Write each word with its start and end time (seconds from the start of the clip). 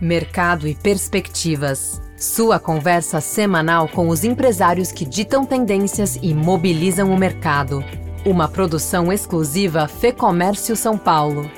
Mercado 0.00 0.66
e 0.66 0.74
Perspectivas. 0.74 2.00
Sua 2.16 2.58
conversa 2.58 3.20
semanal 3.20 3.88
com 3.88 4.08
os 4.08 4.24
empresários 4.24 4.90
que 4.90 5.04
ditam 5.04 5.44
tendências 5.44 6.18
e 6.22 6.34
mobilizam 6.34 7.12
o 7.12 7.18
mercado. 7.18 7.84
Uma 8.24 8.48
produção 8.48 9.12
exclusiva 9.12 9.88
Fê 9.88 10.12
Comércio 10.12 10.76
São 10.76 10.96
Paulo. 10.96 11.50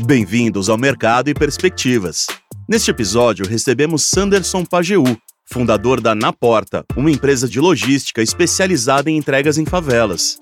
Bem-vindos 0.00 0.68
ao 0.68 0.78
Mercado 0.78 1.28
e 1.28 1.34
Perspectivas. 1.34 2.26
Neste 2.68 2.90
episódio, 2.90 3.46
recebemos 3.46 4.04
Sanderson 4.04 4.64
Pajeú, 4.64 5.16
fundador 5.44 6.00
da 6.00 6.14
Na 6.14 6.32
Porta, 6.32 6.84
uma 6.96 7.10
empresa 7.10 7.48
de 7.48 7.60
logística 7.60 8.22
especializada 8.22 9.10
em 9.10 9.16
entregas 9.16 9.58
em 9.58 9.64
favelas. 9.64 10.38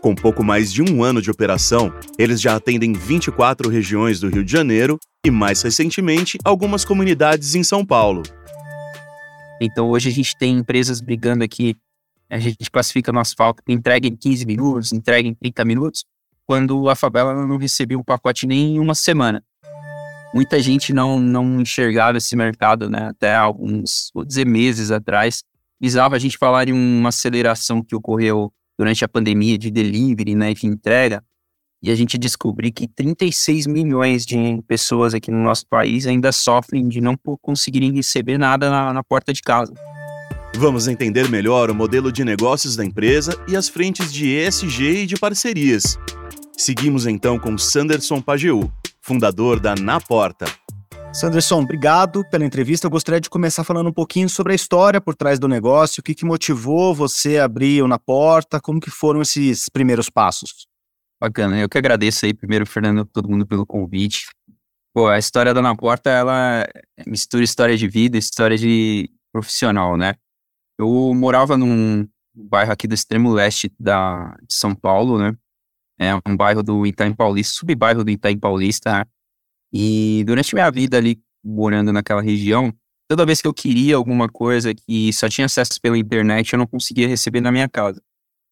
Com 0.00 0.14
pouco 0.14 0.42
mais 0.42 0.72
de 0.72 0.82
um 0.82 1.04
ano 1.04 1.20
de 1.20 1.30
operação, 1.30 1.92
eles 2.18 2.40
já 2.40 2.56
atendem 2.56 2.94
24 2.94 3.68
regiões 3.68 4.18
do 4.18 4.30
Rio 4.30 4.42
de 4.42 4.50
Janeiro 4.50 4.98
e, 5.26 5.30
mais 5.30 5.60
recentemente, 5.60 6.38
algumas 6.42 6.86
comunidades 6.86 7.54
em 7.54 7.62
São 7.62 7.84
Paulo. 7.84 8.22
Então, 9.60 9.90
hoje 9.90 10.08
a 10.08 10.12
gente 10.12 10.34
tem 10.38 10.56
empresas 10.56 11.02
brigando 11.02 11.44
aqui, 11.44 11.76
a 12.30 12.38
gente 12.38 12.70
classifica 12.70 13.12
no 13.12 13.20
asfalto, 13.20 13.62
entrega 13.68 14.08
em 14.08 14.16
15 14.16 14.46
minutos, 14.46 14.90
entrega 14.90 15.28
em 15.28 15.34
30 15.34 15.66
minutos, 15.66 16.06
quando 16.46 16.88
a 16.88 16.94
favela 16.94 17.34
não 17.46 17.58
recebia 17.58 17.98
um 17.98 18.02
pacote 18.02 18.46
nem 18.46 18.76
em 18.76 18.80
uma 18.80 18.94
semana. 18.94 19.44
Muita 20.32 20.62
gente 20.62 20.94
não, 20.94 21.20
não 21.20 21.60
enxergava 21.60 22.16
esse 22.16 22.34
mercado, 22.34 22.88
né? 22.88 23.08
Até 23.10 23.34
alguns, 23.34 24.10
vou 24.14 24.24
dizer, 24.24 24.46
meses 24.46 24.90
atrás. 24.90 25.44
Visava 25.78 26.16
a 26.16 26.18
gente 26.18 26.38
falar 26.38 26.70
em 26.70 26.72
uma 26.72 27.10
aceleração 27.10 27.82
que 27.82 27.94
ocorreu 27.94 28.50
durante 28.80 29.04
a 29.04 29.08
pandemia 29.08 29.58
de 29.58 29.70
delivery, 29.70 30.34
né, 30.34 30.54
de 30.54 30.66
entrega, 30.66 31.22
e 31.82 31.90
a 31.90 31.94
gente 31.94 32.16
descobriu 32.16 32.72
que 32.72 32.88
36 32.88 33.66
milhões 33.66 34.24
de 34.24 34.36
pessoas 34.66 35.12
aqui 35.12 35.30
no 35.30 35.36
nosso 35.42 35.66
país 35.66 36.06
ainda 36.06 36.32
sofrem 36.32 36.88
de 36.88 36.98
não 36.98 37.14
conseguirem 37.42 37.92
receber 37.92 38.38
nada 38.38 38.70
na, 38.70 38.90
na 38.94 39.04
porta 39.04 39.34
de 39.34 39.42
casa. 39.42 39.74
Vamos 40.56 40.88
entender 40.88 41.28
melhor 41.28 41.70
o 41.70 41.74
modelo 41.74 42.10
de 42.10 42.24
negócios 42.24 42.74
da 42.74 42.82
empresa 42.82 43.38
e 43.46 43.54
as 43.54 43.68
frentes 43.68 44.10
de 44.10 44.28
ESG 44.28 45.02
e 45.02 45.06
de 45.06 45.16
parcerias. 45.16 45.98
Seguimos 46.56 47.06
então 47.06 47.38
com 47.38 47.58
Sanderson 47.58 48.22
Pajeú, 48.22 48.72
fundador 49.02 49.60
da 49.60 49.74
Na 49.74 50.00
Porta. 50.00 50.46
Sanderson, 51.12 51.62
obrigado 51.62 52.24
pela 52.30 52.44
entrevista. 52.44 52.86
Eu 52.86 52.90
gostaria 52.90 53.20
de 53.20 53.28
começar 53.28 53.64
falando 53.64 53.88
um 53.88 53.92
pouquinho 53.92 54.28
sobre 54.28 54.52
a 54.52 54.56
história 54.56 55.00
por 55.00 55.14
trás 55.14 55.40
do 55.40 55.48
negócio, 55.48 56.00
o 56.00 56.04
que, 56.04 56.14
que 56.14 56.24
motivou 56.24 56.94
você 56.94 57.38
a 57.38 57.44
abrir 57.44 57.82
o 57.82 57.88
Na 57.88 57.98
Porta, 57.98 58.60
como 58.60 58.80
que 58.80 58.90
foram 58.90 59.20
esses 59.20 59.68
primeiros 59.68 60.08
passos? 60.08 60.66
Bacana, 61.20 61.58
eu 61.58 61.68
que 61.68 61.76
agradeço 61.76 62.24
aí 62.24 62.32
primeiro, 62.32 62.64
Fernando, 62.64 63.04
todo 63.04 63.28
mundo 63.28 63.44
pelo 63.44 63.66
convite. 63.66 64.28
Pô, 64.94 65.08
a 65.08 65.18
história 65.18 65.52
da 65.52 65.60
Na 65.60 65.74
Porta, 65.74 66.10
ela 66.10 66.64
mistura 67.06 67.42
história 67.42 67.76
de 67.76 67.88
vida, 67.88 68.16
história 68.16 68.56
de 68.56 69.10
profissional, 69.32 69.96
né? 69.96 70.14
Eu 70.78 71.12
morava 71.12 71.56
num 71.56 72.08
bairro 72.34 72.72
aqui 72.72 72.86
do 72.86 72.94
extremo 72.94 73.32
leste 73.32 73.70
da, 73.78 74.36
de 74.46 74.54
São 74.54 74.74
Paulo, 74.74 75.18
né? 75.18 75.36
É 75.98 76.14
um 76.26 76.36
bairro 76.36 76.62
do 76.62 76.86
Itaim 76.86 77.12
Paulista, 77.12 77.58
subbairro 77.58 78.04
do 78.04 78.10
Itaim 78.10 78.38
Paulista, 78.38 78.92
né? 78.92 79.04
E 79.72 80.24
durante 80.26 80.54
minha 80.54 80.70
vida 80.70 80.96
ali, 80.96 81.20
morando 81.44 81.92
naquela 81.92 82.22
região, 82.22 82.72
toda 83.08 83.26
vez 83.26 83.40
que 83.40 83.48
eu 83.48 83.54
queria 83.54 83.96
alguma 83.96 84.28
coisa 84.28 84.74
que 84.74 85.12
só 85.12 85.28
tinha 85.28 85.46
acesso 85.46 85.80
pela 85.80 85.98
internet, 85.98 86.52
eu 86.52 86.58
não 86.58 86.66
conseguia 86.66 87.08
receber 87.08 87.40
na 87.40 87.52
minha 87.52 87.68
casa. 87.68 88.02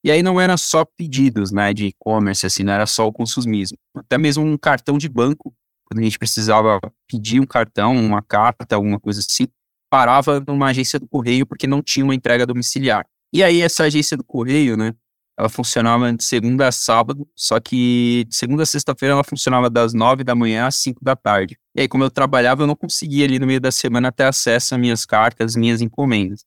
E 0.05 0.11
aí 0.11 0.23
não 0.23 0.41
era 0.41 0.57
só 0.57 0.85
pedidos, 0.85 1.51
né, 1.51 1.75
de 1.75 1.87
e-commerce, 1.87 2.47
assim, 2.47 2.63
não 2.63 2.73
era 2.73 2.87
só 2.87 3.07
o 3.07 3.13
consumismo. 3.13 3.77
Até 3.97 4.17
mesmo 4.17 4.45
um 4.45 4.57
cartão 4.57 4.97
de 4.97 5.09
banco, 5.09 5.53
quando 5.85 6.01
a 6.01 6.03
gente 6.05 6.19
precisava 6.19 6.81
pedir 7.09 7.41
um 7.41 7.47
cartão, 7.47 7.97
uma 7.97 8.23
carta, 8.23 8.77
alguma 8.77 9.01
coisa 9.01 9.21
assim, 9.21 9.49
parava 9.91 10.43
numa 10.47 10.67
agência 10.67 11.01
do 11.01 11.09
correio 11.09 11.47
porque 11.47 11.67
não 11.67 11.83
tinha 11.83 12.05
uma 12.05 12.15
entrega 12.15 12.47
domiciliar. 12.47 13.05
E 13.33 13.43
aí 13.43 13.61
essa 13.61 13.85
agência 13.85 14.17
do 14.17 14.25
correio, 14.25 14.77
né, 14.77 14.95
ela 15.39 15.49
funcionava 15.49 16.13
de 16.13 16.25
segunda 16.25 16.67
a 16.67 16.73
sábado, 16.73 17.25
só 17.37 17.61
que 17.61 18.25
de 18.29 18.35
segunda 18.35 18.65
a 18.65 18.67
sexta-feira 18.67 19.13
ela 19.13 19.23
funcionava 19.23 19.71
das 19.71 19.95
nove 19.95 20.25
da 20.25 20.35
manhã 20.35 20.67
às 20.67 20.75
cinco 20.75 21.05
da 21.05 21.15
tarde. 21.15 21.57
E 21.77 21.83
aí, 21.83 21.89
como 21.89 22.03
eu 22.03 22.11
trabalhava, 22.11 22.65
eu 22.65 22.67
não 22.67 22.75
conseguia 22.75 23.25
ali 23.25 23.39
no 23.39 23.47
meio 23.47 23.61
da 23.61 23.71
semana 23.71 24.11
ter 24.11 24.25
acesso 24.25 24.75
às 24.75 24.81
minhas 24.81 25.07
cartas, 25.07 25.55
minhas 25.55 25.81
encomendas. 25.81 26.45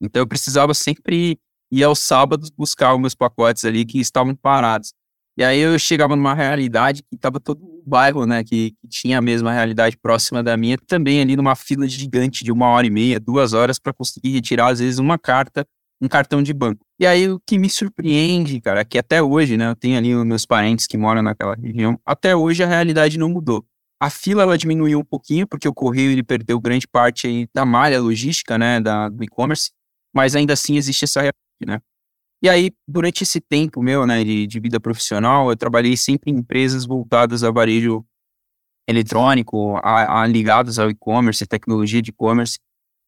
Então 0.00 0.20
eu 0.20 0.26
precisava 0.26 0.74
sempre 0.74 1.38
ir 1.70 1.84
aos 1.84 2.00
sábados 2.00 2.50
buscar 2.50 2.92
os 2.94 3.00
meus 3.00 3.14
pacotes 3.14 3.64
ali 3.64 3.84
que 3.84 4.00
estavam 4.00 4.34
parados. 4.34 4.92
E 5.36 5.44
aí 5.44 5.60
eu 5.60 5.78
chegava 5.78 6.16
numa 6.16 6.34
realidade 6.34 7.02
que 7.02 7.14
estava 7.14 7.38
todo 7.38 7.60
o 7.64 7.82
bairro, 7.86 8.26
né, 8.26 8.42
que, 8.42 8.72
que, 8.80 8.88
tinha 8.88 9.18
a 9.18 9.22
mesma 9.22 9.52
realidade 9.52 9.96
próxima 9.96 10.42
da 10.42 10.56
minha, 10.56 10.76
também 10.86 11.20
ali 11.20 11.36
numa 11.36 11.54
fila 11.54 11.86
gigante 11.86 12.44
de 12.44 12.50
uma 12.50 12.66
hora 12.68 12.86
e 12.86 12.90
meia, 12.90 13.20
duas 13.20 13.52
horas 13.52 13.78
para 13.78 13.92
conseguir 13.92 14.32
retirar 14.32 14.68
às 14.68 14.80
vezes 14.80 14.98
uma 14.98 15.18
carta 15.18 15.66
um 16.04 16.08
cartão 16.08 16.42
de 16.42 16.52
banco. 16.52 16.84
E 17.00 17.06
aí 17.06 17.28
o 17.28 17.40
que 17.40 17.58
me 17.58 17.68
surpreende, 17.68 18.60
cara, 18.60 18.80
é 18.80 18.84
que 18.84 18.98
até 18.98 19.22
hoje, 19.22 19.56
né, 19.56 19.70
eu 19.70 19.76
tenho 19.76 19.96
ali 19.96 20.14
os 20.14 20.24
meus 20.24 20.44
parentes 20.44 20.86
que 20.86 20.98
moram 20.98 21.22
naquela 21.22 21.54
região, 21.54 21.98
até 22.04 22.36
hoje 22.36 22.62
a 22.62 22.66
realidade 22.66 23.18
não 23.18 23.28
mudou. 23.28 23.64
A 24.00 24.10
fila 24.10 24.42
ela 24.42 24.58
diminuiu 24.58 24.98
um 24.98 25.04
pouquinho 25.04 25.46
porque 25.46 25.66
o 25.66 25.72
correio 25.72 26.10
ele 26.10 26.22
perdeu 26.22 26.60
grande 26.60 26.86
parte 26.86 27.26
aí 27.26 27.48
da 27.54 27.64
malha 27.64 28.00
logística, 28.00 28.58
né, 28.58 28.80
da, 28.80 29.08
do 29.08 29.24
e-commerce, 29.24 29.70
mas 30.14 30.36
ainda 30.36 30.52
assim 30.52 30.76
existe 30.76 31.04
essa 31.04 31.20
realidade, 31.20 31.66
né? 31.66 31.80
E 32.42 32.48
aí, 32.48 32.70
durante 32.86 33.22
esse 33.22 33.40
tempo 33.40 33.82
meu, 33.82 34.06
né, 34.06 34.22
de, 34.22 34.46
de 34.46 34.60
vida 34.60 34.78
profissional, 34.78 35.48
eu 35.48 35.56
trabalhei 35.56 35.96
sempre 35.96 36.30
em 36.30 36.36
empresas 36.36 36.84
voltadas 36.84 37.42
a 37.42 37.50
varejo 37.50 38.04
eletrônico, 38.86 39.78
a, 39.78 40.20
a 40.22 40.26
ligadas 40.26 40.78
ao 40.78 40.90
e-commerce, 40.90 41.46
tecnologia 41.46 42.02
de 42.02 42.10
e-commerce, 42.10 42.58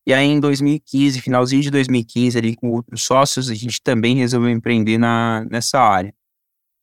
e 0.06 0.15
aí, 0.15 0.27
em 0.27 0.39
2015, 0.39 1.21
finalzinho 1.21 1.62
de 1.62 1.71
2015, 1.71 2.39
ali 2.39 2.55
com 2.55 2.71
outros 2.71 3.03
sócios, 3.03 3.50
a 3.50 3.55
gente 3.55 3.83
também 3.83 4.15
resolveu 4.15 4.50
empreender 4.50 4.99
na, 4.99 5.44
nessa 5.50 5.81
área. 5.81 6.15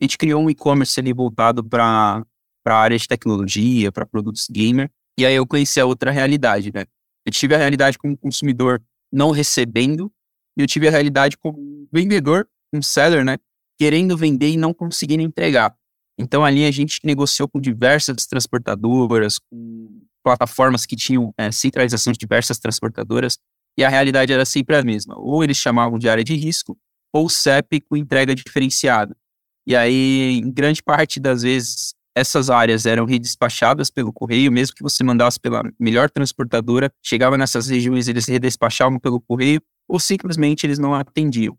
A 0.02 0.04
gente 0.04 0.18
criou 0.18 0.44
um 0.44 0.50
e-commerce 0.50 1.00
ali 1.00 1.14
voltado 1.14 1.64
para 1.64 2.22
a 2.66 2.74
área 2.76 2.98
de 2.98 3.08
tecnologia, 3.08 3.94
para 3.94 4.06
produtos 4.06 4.48
gamer. 4.52 4.92
E 5.18 5.26
aí 5.26 5.36
eu 5.36 5.48
conheci 5.48 5.80
a 5.80 5.86
outra 5.86 6.12
realidade, 6.12 6.70
né? 6.74 6.86
Eu 7.26 7.32
tive 7.32 7.56
a 7.56 7.58
realidade 7.58 7.98
como 7.98 8.18
consumidor 8.18 8.84
não 9.10 9.32
recebendo, 9.32 10.12
e 10.58 10.62
eu 10.62 10.68
tive 10.68 10.90
a 10.90 10.92
realidade 10.92 11.38
como 11.38 11.88
vendedor, 11.94 12.50
um 12.74 12.82
seller, 12.82 13.24
né? 13.24 13.38
Querendo 13.80 14.18
vender 14.18 14.50
e 14.50 14.58
não 14.58 14.74
conseguindo 14.74 15.24
entregar. 15.24 15.74
Então 16.18 16.44
ali 16.44 16.66
a 16.66 16.72
gente 16.72 17.00
negociou 17.06 17.48
com 17.48 17.62
diversas 17.62 18.26
transportadoras, 18.26 19.40
com 19.40 20.03
plataformas 20.24 20.86
que 20.86 20.96
tinham 20.96 21.34
é, 21.38 21.52
centralização 21.52 22.14
de 22.14 22.20
diversas 22.20 22.58
transportadoras, 22.58 23.38
e 23.78 23.84
a 23.84 23.90
realidade 23.90 24.32
era 24.32 24.46
sempre 24.46 24.76
a 24.76 24.84
mesma. 24.84 25.16
Ou 25.18 25.44
eles 25.44 25.58
chamavam 25.58 26.00
de 26.00 26.08
área 26.08 26.24
de 26.24 26.36
risco, 26.36 26.78
ou 27.12 27.30
CEP 27.30 27.82
com 27.82 27.98
entrega 27.98 28.34
diferenciada. 28.34 29.16
E 29.66 29.76
aí, 29.76 30.40
em 30.40 30.52
grande 30.52 30.82
parte 30.82 31.20
das 31.20 31.42
vezes, 31.44 31.94
essas 32.16 32.50
áreas 32.50 32.86
eram 32.86 33.06
redespachadas 33.06 33.90
pelo 33.90 34.14
correio, 34.14 34.52
mesmo 34.52 34.76
que 34.76 34.84
você 34.84 35.04
mandasse 35.04 35.40
pela 35.40 35.64
melhor 35.80 36.10
transportadora, 36.10 36.92
chegava 37.02 37.38
nessas 37.38 37.68
regiões, 37.68 38.08
eles 38.08 38.28
redespachavam 38.28 39.00
pelo 39.00 39.20
correio, 39.20 39.62
ou 39.88 40.00
simplesmente 40.00 40.66
eles 40.66 40.78
não 40.78 40.94
atendiam. 40.94 41.58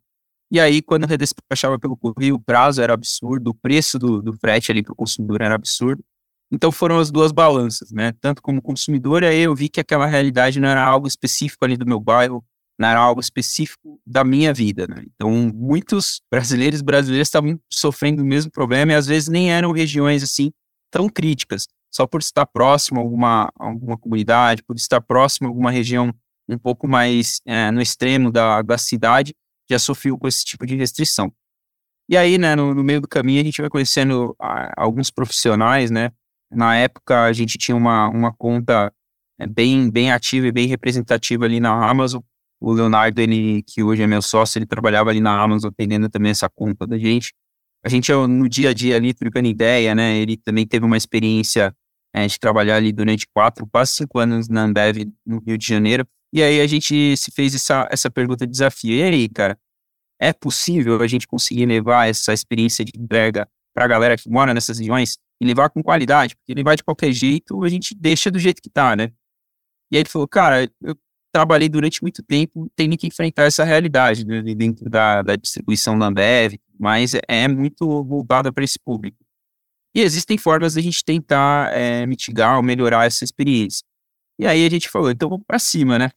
E 0.50 0.60
aí, 0.60 0.82
quando 0.82 1.06
redespachava 1.06 1.78
pelo 1.78 1.96
correio, 1.96 2.36
o 2.36 2.40
prazo 2.40 2.80
era 2.80 2.92
absurdo, 2.92 3.50
o 3.50 3.54
preço 3.54 3.98
do, 3.98 4.22
do 4.22 4.32
frete 4.34 4.70
ali 4.70 4.82
para 4.82 4.92
o 4.92 4.96
consumidor 4.96 5.40
era 5.40 5.54
absurdo. 5.54 6.04
Então 6.52 6.70
foram 6.70 6.98
as 6.98 7.10
duas 7.10 7.32
balanças, 7.32 7.90
né? 7.90 8.12
Tanto 8.20 8.42
como 8.42 8.62
consumidor, 8.62 9.24
aí 9.24 9.40
eu 9.40 9.54
vi 9.54 9.68
que 9.68 9.80
aquela 9.80 10.06
realidade 10.06 10.60
não 10.60 10.68
era 10.68 10.84
algo 10.84 11.08
específico 11.08 11.64
ali 11.64 11.76
do 11.76 11.86
meu 11.86 11.98
bairro, 11.98 12.44
não 12.78 12.88
era 12.88 13.00
algo 13.00 13.20
específico 13.20 14.00
da 14.06 14.24
minha 14.24 14.52
vida, 14.52 14.86
né? 14.86 15.04
Então 15.14 15.30
muitos 15.54 16.20
brasileiros 16.30 16.82
brasileiras 16.82 17.28
estavam 17.28 17.58
sofrendo 17.70 18.22
o 18.22 18.26
mesmo 18.26 18.50
problema 18.50 18.92
e 18.92 18.94
às 18.94 19.06
vezes 19.06 19.28
nem 19.28 19.52
eram 19.52 19.72
regiões 19.72 20.22
assim 20.22 20.52
tão 20.90 21.08
críticas, 21.08 21.66
só 21.92 22.06
por 22.06 22.20
estar 22.20 22.46
próximo 22.46 23.00
a 23.00 23.02
alguma, 23.02 23.52
alguma 23.58 23.98
comunidade, 23.98 24.62
por 24.62 24.76
estar 24.76 25.00
próximo 25.00 25.48
a 25.48 25.50
alguma 25.50 25.70
região 25.70 26.14
um 26.48 26.58
pouco 26.58 26.86
mais 26.86 27.40
é, 27.46 27.70
no 27.70 27.80
extremo 27.80 28.30
da, 28.30 28.62
da 28.62 28.76
cidade, 28.76 29.34
já 29.68 29.78
sofreu 29.78 30.18
com 30.18 30.28
esse 30.28 30.44
tipo 30.44 30.66
de 30.66 30.76
restrição. 30.76 31.32
E 32.08 32.16
aí, 32.16 32.36
né, 32.36 32.54
no, 32.54 32.74
no 32.74 32.84
meio 32.84 33.00
do 33.00 33.08
caminho, 33.08 33.40
a 33.40 33.44
gente 33.44 33.60
vai 33.60 33.70
conhecendo 33.70 34.36
a, 34.38 34.66
ah, 34.66 34.74
alguns 34.76 35.10
profissionais, 35.10 35.90
né, 35.90 36.10
na 36.54 36.76
época, 36.76 37.24
a 37.24 37.32
gente 37.32 37.58
tinha 37.58 37.76
uma, 37.76 38.08
uma 38.08 38.32
conta 38.32 38.92
é, 39.38 39.46
bem, 39.46 39.90
bem 39.90 40.12
ativa 40.12 40.46
e 40.46 40.52
bem 40.52 40.66
representativa 40.66 41.44
ali 41.44 41.60
na 41.60 41.88
Amazon. 41.88 42.22
O 42.60 42.72
Leonardo, 42.72 43.20
ele, 43.20 43.62
que 43.62 43.82
hoje 43.82 44.02
é 44.02 44.06
meu 44.06 44.22
sócio, 44.22 44.58
ele 44.58 44.66
trabalhava 44.66 45.10
ali 45.10 45.20
na 45.20 45.38
Amazon, 45.40 45.70
atendendo 45.70 46.08
também 46.08 46.30
essa 46.30 46.48
conta 46.48 46.86
da 46.86 46.96
gente. 46.96 47.32
A 47.84 47.88
gente, 47.88 48.10
no 48.12 48.48
dia 48.48 48.70
a 48.70 48.74
dia 48.74 48.96
ali, 48.96 49.12
trocando 49.12 49.46
ideia, 49.46 49.94
né? 49.94 50.16
Ele 50.16 50.36
também 50.36 50.66
teve 50.66 50.86
uma 50.86 50.96
experiência 50.96 51.74
é, 52.14 52.26
de 52.26 52.38
trabalhar 52.38 52.76
ali 52.76 52.92
durante 52.92 53.26
quatro, 53.34 53.66
quase 53.66 53.92
cinco 53.92 54.18
anos 54.18 54.48
na 54.48 54.62
Ambev, 54.62 55.12
no 55.26 55.40
Rio 55.40 55.58
de 55.58 55.66
Janeiro. 55.66 56.06
E 56.32 56.42
aí 56.42 56.60
a 56.60 56.66
gente 56.66 57.16
se 57.16 57.30
fez 57.30 57.54
essa, 57.54 57.86
essa 57.90 58.10
pergunta 58.10 58.46
de 58.46 58.52
desafio. 58.52 58.94
E 58.94 59.02
aí, 59.02 59.28
cara, 59.28 59.58
é 60.18 60.32
possível 60.32 61.00
a 61.02 61.06
gente 61.06 61.26
conseguir 61.26 61.66
levar 61.66 62.08
essa 62.08 62.32
experiência 62.32 62.84
de 62.84 62.92
entrega 62.96 63.46
para 63.74 63.84
a 63.84 63.88
galera 63.88 64.16
que 64.16 64.30
mora 64.30 64.54
nessas 64.54 64.78
regiões? 64.78 65.18
E 65.44 65.46
levar 65.46 65.68
com 65.68 65.82
qualidade, 65.82 66.34
porque 66.34 66.54
levar 66.54 66.74
de 66.74 66.82
qualquer 66.82 67.12
jeito, 67.12 67.62
a 67.62 67.68
gente 67.68 67.94
deixa 67.94 68.30
do 68.30 68.38
jeito 68.38 68.62
que 68.62 68.70
tá, 68.70 68.96
né? 68.96 69.12
E 69.92 69.96
aí 69.96 70.00
ele 70.02 70.08
falou, 70.08 70.26
cara, 70.26 70.70
eu 70.82 70.96
trabalhei 71.30 71.68
durante 71.68 72.00
muito 72.00 72.22
tempo 72.22 72.70
tendo 72.74 72.96
que 72.96 73.06
enfrentar 73.06 73.42
essa 73.42 73.62
realidade 73.62 74.26
né, 74.26 74.42
dentro 74.54 74.88
da, 74.88 75.20
da 75.20 75.36
distribuição 75.36 75.98
da 75.98 76.06
Ambev, 76.06 76.54
mas 76.80 77.12
é, 77.14 77.20
é 77.28 77.46
muito 77.46 78.02
voltada 78.04 78.50
para 78.50 78.64
esse 78.64 78.78
público. 78.78 79.18
E 79.94 80.00
existem 80.00 80.38
formas 80.38 80.76
a 80.76 80.80
gente 80.80 81.04
tentar 81.04 81.72
é, 81.74 82.06
mitigar 82.06 82.56
ou 82.56 82.62
melhorar 82.62 83.04
essa 83.04 83.22
experiência. 83.22 83.84
E 84.38 84.46
aí 84.46 84.64
a 84.66 84.70
gente 84.70 84.88
falou, 84.88 85.10
então 85.10 85.28
vamos 85.28 85.44
para 85.46 85.58
cima, 85.58 85.98
né? 85.98 86.10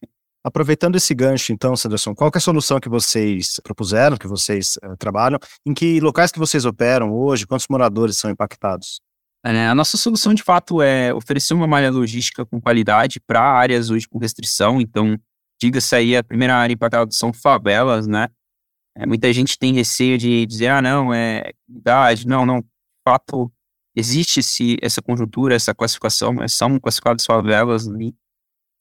Aproveitando 0.44 0.96
esse 0.96 1.14
gancho, 1.14 1.52
então, 1.52 1.76
Sanderson, 1.76 2.16
qual 2.16 2.32
é 2.34 2.38
a 2.38 2.40
solução 2.40 2.80
que 2.80 2.88
vocês 2.88 3.60
propuseram, 3.62 4.16
que 4.16 4.28
vocês 4.28 4.78
uh, 4.78 4.96
trabalham? 4.98 5.38
Em 5.66 5.74
que 5.74 6.00
locais 6.00 6.32
que 6.32 6.40
vocês 6.40 6.64
operam 6.64 7.12
hoje? 7.14 7.46
Quantos 7.46 7.68
moradores 7.70 8.18
são 8.18 8.32
impactados? 8.32 9.02
É, 9.50 9.68
a 9.68 9.74
nossa 9.76 9.96
solução, 9.96 10.34
de 10.34 10.44
fato, 10.44 10.82
é 10.82 11.14
oferecer 11.14 11.54
uma 11.54 11.66
malha 11.66 11.90
logística 11.90 12.46
com 12.46 12.60
qualidade 12.60 13.18
para 13.22 13.42
áreas 13.42 13.90
hoje 13.90 14.06
com 14.06 14.20
restrição. 14.20 14.82
Então, 14.82 15.18
diga-se 15.58 15.96
aí, 15.96 16.18
a 16.18 16.24
primeira 16.24 16.54
área 16.54 16.74
impactada 16.74 17.10
são 17.12 17.32
favelas, 17.32 18.08
né? 18.08 18.28
É, 18.98 19.06
muita 19.06 19.32
gente 19.32 19.58
tem 19.58 19.74
receio 19.74 20.18
de 20.18 20.46
dizer, 20.46 20.68
ah, 20.68 20.82
não, 20.82 21.14
é 21.14 21.54
idade. 21.70 22.28
Não, 22.28 22.46
não. 22.46 22.60
De 22.60 22.68
fato, 23.08 23.50
existe 23.96 24.42
esse, 24.42 24.76
essa 24.82 25.02
conjuntura, 25.02 25.56
essa 25.56 25.74
classificação, 25.74 26.34
mas 26.34 26.52
são 26.52 26.78
classificadas 26.78 27.26
favelas 27.26 27.88
ali. 27.88 28.14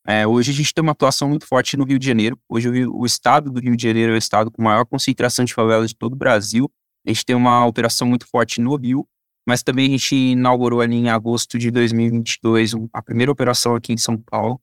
É, 0.05 0.27
hoje 0.27 0.51
a 0.51 0.53
gente 0.53 0.73
tem 0.73 0.81
uma 0.81 0.91
atuação 0.91 1.29
muito 1.29 1.45
forte 1.45 1.77
no 1.77 1.85
Rio 1.85 1.97
de 1.97 2.05
Janeiro. 2.05 2.37
Hoje 2.49 2.69
o, 2.87 3.05
estado 3.05 3.49
do 3.51 3.61
Rio 3.61 3.77
de 3.77 3.83
Janeiro 3.83 4.11
é 4.11 4.15
o 4.15 4.17
estado 4.17 4.51
com 4.51 4.61
maior 4.61 4.85
concentração 4.85 5.45
de 5.45 5.53
favelas 5.53 5.89
de 5.89 5.95
todo 5.95 6.13
o 6.13 6.17
Brasil. 6.17 6.69
A 7.05 7.09
gente 7.09 7.25
tem 7.25 7.35
uma 7.37 7.65
operação 7.65 8.05
muito 8.05 8.27
forte 8.27 8.59
no 8.59 8.75
Rio, 8.75 9.07
mas 9.47 9.63
também 9.63 9.87
a 9.87 9.89
gente 9.91 10.15
inaugurou 10.15 10.81
ali 10.81 10.95
em 10.95 11.09
agosto 11.09 11.57
de 11.57 11.71
2022 11.71 12.73
a 12.91 13.01
primeira 13.01 13.31
operação 13.31 13.75
aqui 13.75 13.93
em 13.93 13.97
São 13.97 14.17
Paulo, 14.17 14.59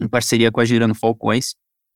em 0.00 0.08
parceria 0.08 0.50
com 0.50 0.60
a 0.60 0.64
Girando 0.64 0.94
Falcões. 0.94 1.54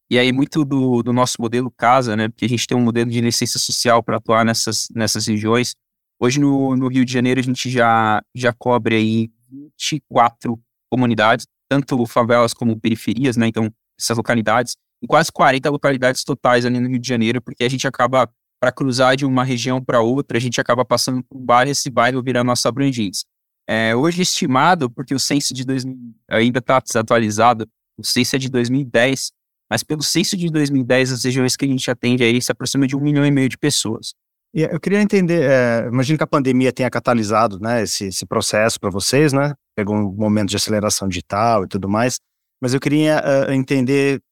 E 0.09 0.19
aí 0.19 0.31
muito 0.31 0.65
do, 0.65 1.03
do 1.03 1.13
nosso 1.13 1.35
modelo 1.41 1.69
casa, 1.69 2.15
né? 2.15 2.29
Porque 2.29 2.45
a 2.45 2.49
gente 2.49 2.65
tem 2.65 2.77
um 2.77 2.81
modelo 2.81 3.11
de 3.11 3.21
licença 3.21 3.59
social 3.59 4.03
para 4.05 4.19
atuar 4.19 4.45
nessas, 4.45 4.87
nessas 4.95 5.27
regiões. 5.27 5.75
Hoje 6.21 6.39
no, 6.39 6.77
no 6.77 6.87
Rio 6.87 7.05
de 7.05 7.13
Janeiro 7.13 7.41
a 7.41 7.43
gente 7.43 7.69
já, 7.69 8.23
já 8.35 8.53
cobre 8.53 8.95
aí 8.95 9.31
24 9.51 10.59
comunidades, 10.89 11.47
tanto 11.69 12.07
favelas 12.07 12.55
como 12.55 12.79
periferias, 12.79 13.37
né? 13.37 13.49
Então, 13.49 13.69
essas 13.99 14.17
localidades, 14.17 14.77
e 15.03 15.07
quase 15.07 15.31
40 15.33 15.69
localidades 15.71 16.23
totais 16.25 16.65
ali 16.65 16.79
no 16.79 16.89
Rio 16.89 16.99
de 16.99 17.09
Janeiro, 17.09 17.43
porque 17.43 17.65
a 17.65 17.69
gente 17.69 17.87
acaba, 17.87 18.31
para 18.61 18.73
cruzar 18.73 19.17
de 19.17 19.25
uma 19.25 19.45
região 19.45 19.83
para 19.83 20.01
outra, 20.01 20.39
a 20.39 20.41
gente 20.41 20.61
acaba 20.61 20.85
passando 20.85 21.23
por 21.23 21.39
um 21.39 21.45
bairro 21.45 21.69
e 21.69 21.73
esse 21.73 21.91
bairro 21.91 22.23
vira 22.23 22.43
nossa 22.43 22.69
abrangência. 22.69 23.27
É, 23.69 23.95
hoje 23.95 24.23
estimado, 24.23 24.91
porque 24.91 25.15
o 25.15 25.19
censo 25.19 25.53
de 25.53 25.65
2000 25.65 25.97
ainda 26.31 26.59
está 26.61 26.81
desatualizado, 26.81 27.69
o 27.99 28.05
censo 28.05 28.37
é 28.37 28.39
de 28.39 28.49
2010, 28.49 29.33
mas 29.71 29.83
pelo 29.83 30.03
censo 30.03 30.37
de 30.37 30.49
2010, 30.51 31.13
as 31.13 31.25
regiões 31.25 31.57
que 31.57 31.65
a 31.65 31.69
gente 31.69 31.91
atende 31.91 32.23
aí 32.23 32.41
se 32.41 32.53
aproxima 32.53 32.87
de 32.87 32.97
um 32.97 33.01
milhão 33.01 33.27
e 33.27 33.31
meio 33.31 33.49
de 33.49 33.59
pessoas. 33.59 34.15
E 34.55 34.63
eu 34.63 34.81
queria 34.81 35.03
entender, 35.03 35.43
é, 35.43 35.87
imagino 35.89 36.17
que 36.17 36.25
a 36.25 36.27
pandemia 36.27 36.73
tenha 36.73 36.89
catalisado 36.89 37.59
né, 37.61 37.83
esse, 37.83 38.07
esse 38.07 38.25
processo 38.25 38.81
para 38.81 38.89
vocês, 38.89 39.33
né? 39.33 39.55
Pegou 39.77 39.95
um 39.95 40.13
momento 40.13 40.49
de 40.49 40.57
aceleração 40.57 41.09
digital 41.09 41.65
e 41.65 41.69
tudo 41.69 41.89
mais, 41.89 42.19
mas 42.61 42.73
eu 42.73 42.81
queria 42.81 43.23
uh, 43.23 43.53
entender, 43.53 44.23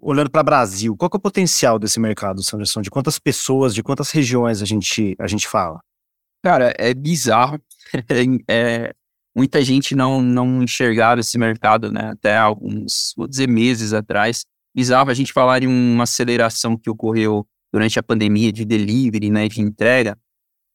olhando 0.00 0.30
para 0.30 0.40
o 0.40 0.44
Brasil, 0.44 0.96
qual 0.96 1.10
é 1.12 1.16
o 1.16 1.20
potencial 1.20 1.78
desse 1.78 2.00
mercado, 2.00 2.42
Sanderson? 2.42 2.80
De 2.80 2.90
quantas 2.90 3.18
pessoas, 3.18 3.74
de 3.74 3.82
quantas 3.82 4.10
regiões 4.10 4.62
a 4.62 4.64
gente, 4.64 5.14
a 5.18 5.26
gente 5.26 5.46
fala? 5.46 5.80
Cara, 6.42 6.74
é 6.78 6.94
bizarro. 6.94 7.60
é, 8.48 8.94
muita 9.36 9.62
gente 9.62 9.94
não, 9.94 10.22
não 10.22 10.62
enxergava 10.62 11.20
esse 11.20 11.38
mercado, 11.38 11.92
né? 11.92 12.10
Até 12.12 12.36
alguns, 12.36 13.12
vou 13.16 13.26
dizer, 13.28 13.48
meses 13.48 13.92
atrás. 13.92 14.44
Bizarro 14.74 15.10
a 15.10 15.14
gente 15.14 15.32
falar 15.32 15.62
em 15.62 15.66
uma 15.66 16.04
aceleração 16.04 16.76
que 16.76 16.88
ocorreu 16.88 17.46
durante 17.72 17.98
a 17.98 18.02
pandemia 18.02 18.52
de 18.52 18.64
delivery, 18.64 19.30
né, 19.30 19.48
de 19.48 19.60
entrega, 19.60 20.18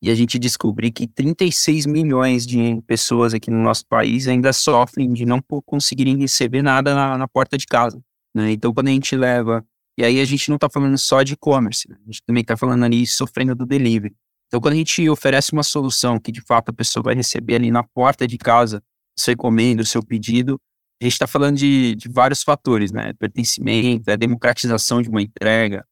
e 0.01 0.09
a 0.09 0.15
gente 0.15 0.37
descobriu 0.37 0.91
que 0.91 1.07
36 1.07 1.85
milhões 1.85 2.45
de 2.45 2.81
pessoas 2.85 3.33
aqui 3.33 3.49
no 3.49 3.61
nosso 3.61 3.85
país 3.87 4.27
ainda 4.27 4.53
sofrem 4.53 5.11
de 5.11 5.25
não 5.25 5.41
conseguirem 5.65 6.17
receber 6.17 6.61
nada 6.61 6.93
na, 6.93 7.17
na 7.17 7.27
porta 7.27 7.57
de 7.57 7.65
casa. 7.65 7.99
Né? 8.35 8.51
Então, 8.51 8.73
quando 8.73 8.89
a 8.89 8.91
gente 8.91 9.15
leva. 9.15 9.65
E 9.97 10.03
aí 10.03 10.19
a 10.19 10.25
gente 10.25 10.49
não 10.49 10.55
está 10.55 10.69
falando 10.69 10.97
só 10.97 11.23
de 11.23 11.33
e-commerce, 11.33 11.89
né? 11.89 11.95
a 12.01 12.11
gente 12.11 12.21
também 12.25 12.41
está 12.41 12.57
falando 12.57 12.83
ali 12.83 13.07
sofrendo 13.07 13.55
do 13.55 13.65
delivery. 13.65 14.13
Então, 14.47 14.59
quando 14.59 14.73
a 14.73 14.77
gente 14.77 15.09
oferece 15.09 15.53
uma 15.53 15.63
solução 15.63 16.19
que 16.19 16.33
de 16.33 16.41
fato 16.41 16.69
a 16.69 16.73
pessoa 16.73 17.01
vai 17.01 17.15
receber 17.15 17.55
ali 17.55 17.71
na 17.71 17.81
porta 17.81 18.27
de 18.27 18.37
casa, 18.37 18.83
seu 19.17 19.33
encomenda, 19.33 19.81
o 19.81 19.85
seu 19.85 20.03
pedido, 20.03 20.59
a 21.01 21.05
gente 21.05 21.13
está 21.13 21.27
falando 21.27 21.57
de, 21.57 21.95
de 21.95 22.09
vários 22.09 22.43
fatores, 22.43 22.91
né? 22.91 23.13
Pertencimento, 23.13 24.09
a 24.11 24.15
democratização 24.17 25.01
de 25.01 25.09
uma 25.09 25.21
entrega, 25.21 25.85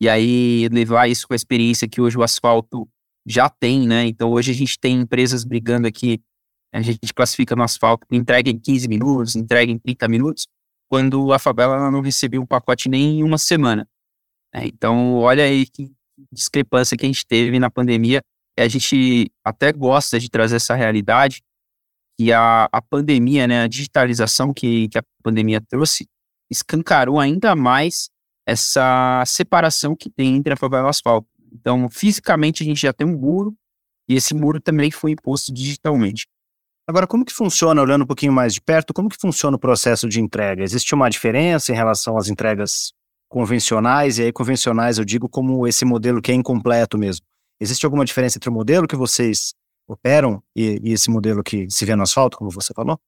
e 0.00 0.08
aí 0.08 0.68
levar 0.72 1.08
isso 1.08 1.28
com 1.28 1.34
a 1.34 1.36
experiência 1.36 1.88
que 1.88 2.00
hoje 2.00 2.16
o 2.16 2.22
asfalto 2.22 2.88
já 3.26 3.48
tem, 3.48 3.86
né? 3.86 4.06
Então 4.06 4.30
hoje 4.30 4.50
a 4.50 4.54
gente 4.54 4.78
tem 4.78 5.00
empresas 5.00 5.44
brigando 5.44 5.86
aqui, 5.86 6.20
a 6.72 6.80
gente 6.80 7.12
classifica 7.14 7.54
no 7.54 7.62
asfalto, 7.62 8.06
entrega 8.10 8.50
em 8.50 8.58
15 8.58 8.88
minutos, 8.88 9.36
entrega 9.36 9.70
em 9.70 9.78
30 9.78 10.08
minutos, 10.08 10.46
quando 10.90 11.32
a 11.32 11.38
favela 11.38 11.90
não 11.90 12.00
recebeu 12.00 12.42
um 12.42 12.46
pacote 12.46 12.88
nem 12.88 13.20
em 13.20 13.22
uma 13.22 13.38
semana. 13.38 13.88
Né? 14.52 14.66
Então 14.66 15.14
olha 15.18 15.44
aí 15.44 15.64
que 15.64 15.90
discrepância 16.32 16.96
que 16.96 17.06
a 17.06 17.08
gente 17.08 17.24
teve 17.24 17.58
na 17.58 17.70
pandemia. 17.70 18.20
A 18.58 18.68
gente 18.68 19.30
até 19.44 19.72
gosta 19.72 20.18
de 20.18 20.28
trazer 20.28 20.56
essa 20.56 20.74
realidade 20.74 21.40
que 22.18 22.32
a, 22.32 22.68
a 22.70 22.82
pandemia, 22.82 23.46
né, 23.46 23.62
a 23.62 23.68
digitalização 23.68 24.52
que, 24.52 24.88
que 24.88 24.98
a 24.98 25.02
pandemia 25.22 25.60
trouxe, 25.60 26.06
escancarou 26.50 27.18
ainda 27.18 27.54
mais 27.54 28.10
essa 28.44 29.22
separação 29.24 29.94
que 29.96 30.10
tem 30.10 30.36
entre 30.36 30.52
a 30.52 30.56
favela 30.56 30.82
e 30.82 30.86
o 30.86 30.90
asfalto. 30.90 31.28
Então, 31.52 31.88
fisicamente, 31.88 32.62
a 32.62 32.66
gente 32.66 32.80
já 32.80 32.92
tem 32.92 33.06
um 33.06 33.16
muro, 33.16 33.56
e 34.08 34.14
esse 34.14 34.34
muro 34.34 34.60
também 34.60 34.90
foi 34.90 35.12
imposto 35.12 35.54
digitalmente. 35.54 36.26
Agora, 36.90 37.06
como 37.06 37.24
que 37.24 37.32
funciona, 37.32 37.80
olhando 37.80 38.02
um 38.02 38.06
pouquinho 38.06 38.32
mais 38.32 38.52
de 38.52 38.60
perto, 38.60 38.92
como 38.92 39.08
que 39.08 39.16
funciona 39.16 39.56
o 39.56 39.60
processo 39.60 40.08
de 40.08 40.20
entrega? 40.20 40.64
Existe 40.64 40.92
uma 40.92 41.08
diferença 41.08 41.70
em 41.70 41.74
relação 41.76 42.18
às 42.18 42.28
entregas 42.28 42.92
convencionais, 43.28 44.18
e 44.18 44.24
aí 44.24 44.32
convencionais 44.32 44.98
eu 44.98 45.04
digo 45.04 45.28
como 45.28 45.68
esse 45.68 45.84
modelo 45.84 46.20
que 46.20 46.32
é 46.32 46.34
incompleto 46.34 46.98
mesmo. 46.98 47.24
Existe 47.60 47.86
alguma 47.86 48.04
diferença 48.04 48.38
entre 48.38 48.50
o 48.50 48.52
modelo 48.52 48.88
que 48.88 48.96
vocês 48.96 49.54
operam 49.86 50.42
e, 50.56 50.80
e 50.82 50.92
esse 50.92 51.08
modelo 51.10 51.44
que 51.44 51.70
se 51.70 51.84
vê 51.84 51.94
no 51.94 52.02
asfalto, 52.02 52.36
como 52.36 52.50
você 52.50 52.74
falou? 52.74 52.98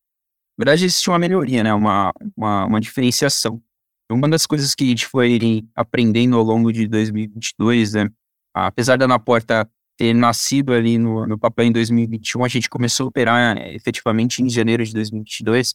Na 0.57 0.65
verdade, 0.65 0.85
existe 0.85 1.11
uma 1.11 1.19
melhoria, 1.19 1.65
né? 1.65 1.75
uma, 1.75 2.13
uma, 2.37 2.67
uma 2.67 2.81
diferenciação. 2.81 3.61
Uma 4.09 4.29
das 4.29 4.47
coisas 4.47 4.77
que 4.77 4.85
a 4.85 4.87
gente 4.87 5.09
foi 5.09 5.41
aprendendo 5.75 6.37
ao 6.37 6.45
longo 6.45 6.73
de 6.73 6.87
2022, 6.87 7.95
né, 7.95 8.09
apesar 8.55 8.97
da 8.97 9.09
Na 9.09 9.19
Porta 9.19 9.69
ter 9.97 10.15
nascido 10.15 10.73
ali 10.73 10.99
no, 10.99 11.27
no 11.27 11.39
papel 11.39 11.67
em 11.67 11.73
2021, 11.73 12.45
a 12.45 12.49
gente 12.49 12.69
começou 12.69 13.05
a 13.05 13.09
operar 13.09 13.57
é, 13.57 13.75
efetivamente 13.75 14.43
em 14.43 14.49
janeiro 14.49 14.85
de 14.85 14.93
2022. 14.93 15.75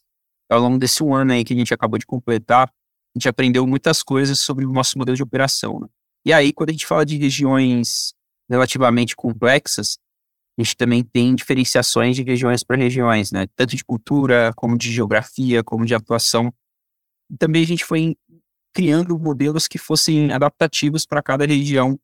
Ao 0.50 0.59
longo 0.59 0.77
desse 0.77 1.03
um 1.03 1.13
ano 1.13 1.33
aí 1.33 1.43
que 1.43 1.53
a 1.53 1.57
gente 1.57 1.74
acabou 1.74 2.00
de 2.00 2.05
completar, 2.05 2.67
a 2.67 3.19
gente 3.19 3.27
aprendeu 3.27 3.65
muitas 3.67 4.01
coisas 4.01 4.39
sobre 4.39 4.65
o 4.65 4.71
nosso 4.71 4.97
modelo 4.97 5.15
de 5.15 5.24
operação. 5.24 5.79
Né? 5.79 5.88
E 6.25 6.33
aí, 6.33 6.53
quando 6.53 6.69
a 6.69 6.71
gente 6.74 6.86
fala 6.86 7.05
de 7.05 7.17
regiões 7.17 8.13
relativamente 8.50 9.15
complexas, 9.15 9.97
a 10.57 10.63
gente 10.63 10.75
também 10.75 11.03
tem 11.03 11.36
diferenciações 11.36 12.15
de 12.15 12.24
regiões 12.24 12.63
para 12.63 12.75
regiões, 12.75 13.31
né? 13.31 13.45
Tanto 13.55 13.75
de 13.75 13.83
cultura, 13.83 14.51
como 14.55 14.77
de 14.77 14.91
geografia, 14.91 15.63
como 15.63 15.86
de 15.86 15.93
atuação. 15.93 16.51
E 17.29 17.38
também 17.38 17.63
a 17.63 17.67
gente 17.67 17.86
foi 17.86 18.15
criando 18.74 19.17
modelos 19.19 19.67
que 19.67 19.77
fossem 19.77 20.31
adaptativos 20.31 21.05
para 21.05 21.21
cada 21.21 21.45
região 21.45 22.00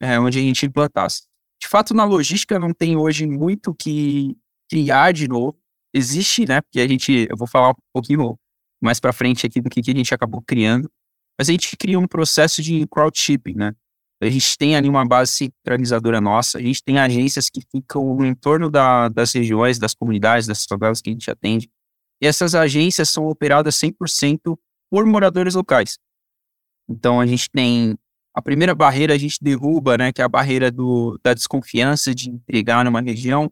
é, 0.00 0.18
onde 0.20 0.38
a 0.38 0.42
gente 0.42 0.66
implantasse. 0.66 1.22
De 1.60 1.68
fato, 1.68 1.94
na 1.94 2.04
logística 2.04 2.58
não 2.58 2.72
tem 2.72 2.96
hoje 2.96 3.26
muito 3.26 3.74
que 3.74 4.36
criar 4.68 5.12
de 5.12 5.28
novo. 5.28 5.58
Existe, 5.94 6.46
né? 6.46 6.60
Porque 6.60 6.80
a 6.80 6.88
gente, 6.88 7.26
eu 7.30 7.36
vou 7.36 7.48
falar 7.48 7.70
um 7.70 7.74
pouquinho 7.92 8.38
mais 8.82 9.00
para 9.00 9.12
frente 9.12 9.46
aqui 9.46 9.60
do 9.60 9.70
que, 9.70 9.80
a 9.80 9.94
gente 9.94 10.14
acabou 10.14 10.42
criando. 10.42 10.90
Mas 11.38 11.48
a 11.48 11.52
gente 11.52 11.76
cria 11.76 11.98
um 11.98 12.06
processo 12.06 12.62
de 12.62 12.86
crowd 12.88 13.18
shipping, 13.18 13.54
né? 13.54 13.74
A 14.20 14.28
gente 14.30 14.56
tem 14.56 14.74
ali 14.74 14.88
uma 14.88 15.04
base 15.04 15.32
centralizadora 15.32 16.20
nossa, 16.20 16.56
a 16.56 16.62
gente 16.62 16.82
tem 16.82 16.98
agências 16.98 17.50
que 17.50 17.60
ficam 17.70 18.24
em 18.24 18.34
torno 18.34 18.70
da, 18.70 19.08
das 19.10 19.32
regiões, 19.32 19.78
das 19.78 19.94
comunidades, 19.94 20.46
das 20.46 20.64
favelas 20.64 21.02
que 21.02 21.10
a 21.10 21.12
gente 21.12 21.30
atende. 21.30 21.70
E 22.22 22.26
essas 22.26 22.54
agências 22.54 23.10
são 23.10 23.26
operadas 23.26 23.76
100% 23.76 24.56
por 24.90 25.04
moradores 25.04 25.54
locais. 25.54 25.98
Então 26.88 27.20
a 27.20 27.26
gente 27.26 27.50
tem 27.50 27.98
a 28.36 28.42
primeira 28.42 28.74
barreira 28.74 29.14
a 29.14 29.18
gente 29.18 29.38
derruba, 29.40 29.96
né, 29.96 30.12
que 30.12 30.20
é 30.20 30.24
a 30.24 30.28
barreira 30.28 30.70
do, 30.70 31.18
da 31.24 31.32
desconfiança 31.32 32.14
de 32.14 32.28
entregar 32.28 32.84
numa 32.84 33.00
região, 33.00 33.50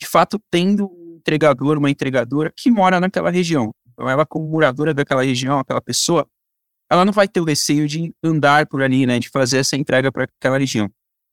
de 0.00 0.08
fato 0.08 0.40
tendo 0.50 0.86
um 0.86 1.16
entregador, 1.18 1.76
uma 1.76 1.90
entregadora 1.90 2.50
que 2.56 2.70
mora 2.70 2.98
naquela 2.98 3.30
região. 3.30 3.74
Então 3.92 4.08
ela 4.08 4.24
como 4.24 4.48
moradora 4.48 4.94
daquela 4.94 5.22
região, 5.22 5.58
aquela 5.58 5.82
pessoa, 5.82 6.26
ela 6.90 7.04
não 7.04 7.12
vai 7.12 7.28
ter 7.28 7.42
o 7.42 7.44
receio 7.44 7.86
de 7.86 8.10
andar 8.24 8.66
por 8.66 8.82
ali, 8.82 9.04
né, 9.04 9.18
de 9.18 9.28
fazer 9.28 9.58
essa 9.58 9.76
entrega 9.76 10.10
para 10.10 10.24
aquela 10.24 10.58
região. 10.58 10.90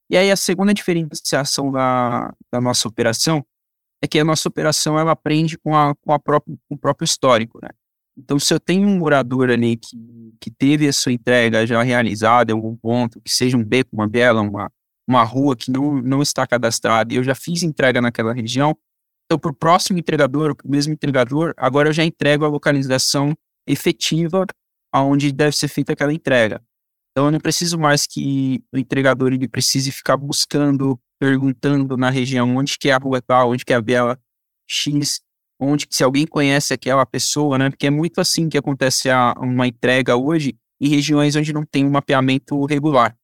E 0.10 0.18
aí 0.18 0.29
a 0.29 0.36
segunda 0.36 0.74
diferenciação 0.74 1.72
da, 1.72 2.34
da 2.51 2.60
nossa 2.60 2.86
operação 2.86 3.46
é 4.03 4.08
que 4.10 4.20
a 4.20 4.25
nossa 4.25 4.50
operação 4.50 5.00
ela 5.00 5.13
aprende 5.13 5.58
com, 5.58 5.74
a, 5.74 5.96
com, 5.96 6.12
a 6.12 6.20
próprio, 6.20 6.60
com 6.68 6.75
o 6.75 6.77
próprio 6.77 7.06
histórico, 7.06 7.60
né? 7.62 7.70
Então, 8.20 8.38
se 8.38 8.54
eu 8.54 8.60
tenho 8.60 8.88
um 8.88 8.98
morador 8.98 9.50
ali 9.50 9.78
que, 9.78 9.98
que 10.40 10.52
teve 10.52 10.88
a 10.88 10.94
sua 10.94 11.12
entrega 11.12 11.66
já 11.66 11.82
realizada 11.82 12.52
em 12.52 12.56
algum 12.56 12.76
ponto, 12.76 13.22
que 13.22 13.32
seja 13.32 13.56
um 13.58 13.64
beco, 13.64 13.90
uma 13.94 14.08
bela, 14.08 14.42
uma, 14.42 14.72
uma 15.08 15.24
rua 15.24 15.56
que 15.56 15.72
não, 15.72 16.02
não 16.02 16.22
está 16.22 16.46
cadastrada, 16.46 17.14
e 17.14 17.18
eu 17.18 17.24
já 17.24 17.34
fiz 17.34 17.64
entrega 17.64 18.02
naquela 18.02 18.34
região, 18.34 18.78
então, 19.26 19.38
para 19.38 19.52
o 19.52 19.56
próximo 19.56 20.00
entregador, 20.00 20.56
o 20.66 20.70
mesmo 20.70 20.92
entregador, 20.92 21.54
agora 21.56 21.90
eu 21.90 21.94
já 21.94 22.04
entrego 22.04 22.46
a 22.46 22.48
localização 22.48 23.36
efetiva 23.68 24.44
aonde 24.92 25.32
deve 25.32 25.56
ser 25.56 25.68
feita 25.68 25.94
aquela 25.94 26.12
entrega. 26.12 26.60
Então, 27.12 27.26
eu 27.26 27.32
não 27.32 27.40
preciso 27.40 27.78
mais 27.78 28.08
que 28.08 28.64
o 28.74 28.78
entregador 28.78 29.32
ele 29.32 29.48
precise 29.48 29.92
ficar 29.92 30.18
buscando, 30.18 31.00
perguntando 31.20 31.96
na 31.96 32.10
região 32.10 32.58
onde 32.58 32.78
que 32.80 32.90
é 32.90 32.94
a 32.94 32.98
rua 32.98 33.22
tal, 33.22 33.52
onde 33.52 33.64
que 33.64 33.72
é 33.72 33.76
a 33.76 33.82
bela 33.82 34.20
X, 34.68 35.22
onde 35.60 35.86
se 35.89 36.04
alguém 36.04 36.25
conhece 36.25 36.74
aquela 36.74 37.06
pessoa, 37.06 37.58
né? 37.58 37.70
Porque 37.70 37.88
é 37.88 37.89
muito 37.89 38.22
assim 38.22 38.48
que 38.48 38.58
acontece 38.58 39.10
a, 39.10 39.34
uma 39.38 39.68
entrega 39.68 40.16
hoje 40.16 40.56
em 40.80 40.88
regiões 40.88 41.36
onde 41.36 41.51
não 41.51 41.66
tem 41.66 41.86
um 41.86 41.89
mapeamento 41.89 42.63
regular. 42.66 43.16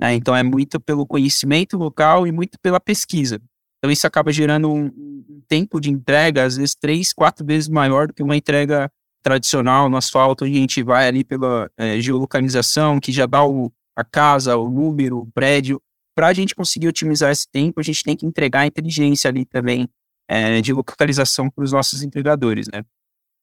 Né? 0.00 0.14
Então 0.14 0.34
é 0.34 0.42
muito 0.42 0.78
pelo 0.78 1.04
conhecimento 1.04 1.76
local 1.76 2.26
e 2.26 2.32
muito 2.32 2.58
pela 2.62 2.78
pesquisa. 2.78 3.40
Então 3.78 3.90
isso 3.90 4.06
acaba 4.06 4.30
gerando 4.30 4.70
um, 4.72 5.42
tempo 5.48 5.80
de 5.80 5.90
entrega, 5.90 6.44
às 6.44 6.56
vezes 6.56 6.76
três, 6.76 7.12
quatro 7.12 7.44
vezes 7.44 7.68
maior 7.68 8.06
do 8.06 8.14
que 8.14 8.22
uma 8.22 8.36
entrega 8.36 8.88
tradicional 9.20 9.90
no 9.90 9.96
asfalto, 9.96 10.44
onde 10.44 10.56
a 10.56 10.60
gente 10.60 10.82
vai 10.82 11.08
ali 11.08 11.24
pela 11.24 11.68
é, 11.76 12.00
geolocalização, 12.00 13.00
que 13.00 13.10
já 13.10 13.26
dá 13.26 13.44
o, 13.44 13.72
a 13.96 14.04
casa, 14.04 14.56
o 14.56 14.70
número, 14.70 15.18
o 15.18 15.26
prédio. 15.32 15.82
Para 16.14 16.28
a 16.28 16.32
gente 16.32 16.54
conseguir 16.54 16.86
otimizar 16.86 17.32
esse 17.32 17.48
tempo, 17.50 17.80
a 17.80 17.82
gente 17.82 18.04
tem 18.04 18.16
que 18.16 18.24
entregar 18.24 18.60
a 18.60 18.66
inteligência 18.66 19.28
ali 19.28 19.44
também 19.44 19.88
é, 20.30 20.60
de 20.60 20.72
localização 20.72 21.50
para 21.50 21.64
os 21.64 21.72
nossos 21.72 22.04
entregadores, 22.04 22.68
né? 22.72 22.84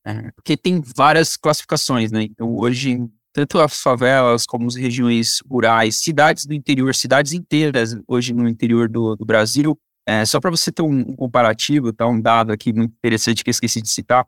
É, 0.06 0.30
porque 0.32 0.56
tem 0.56 0.82
várias 0.94 1.36
classificações, 1.36 2.12
né? 2.12 2.22
Então, 2.22 2.54
hoje, 2.56 2.98
tanto 3.32 3.58
as 3.58 3.80
favelas 3.80 4.44
como 4.44 4.66
as 4.66 4.74
regiões 4.74 5.40
rurais, 5.48 5.96
cidades 5.96 6.44
do 6.44 6.52
interior, 6.52 6.94
cidades 6.94 7.32
inteiras 7.32 7.96
hoje 8.06 8.34
no 8.34 8.46
interior 8.46 8.88
do, 8.88 9.16
do 9.16 9.24
Brasil, 9.24 9.78
é, 10.06 10.24
só 10.26 10.38
para 10.38 10.50
você 10.50 10.70
ter 10.70 10.82
um, 10.82 11.00
um, 11.00 11.16
comparativo, 11.16 11.92
tá? 11.92 12.06
Um 12.06 12.20
dado 12.20 12.52
aqui 12.52 12.72
muito 12.72 12.92
interessante 12.92 13.42
que 13.42 13.48
eu 13.48 13.52
esqueci 13.52 13.80
de 13.80 13.88
citar, 13.88 14.26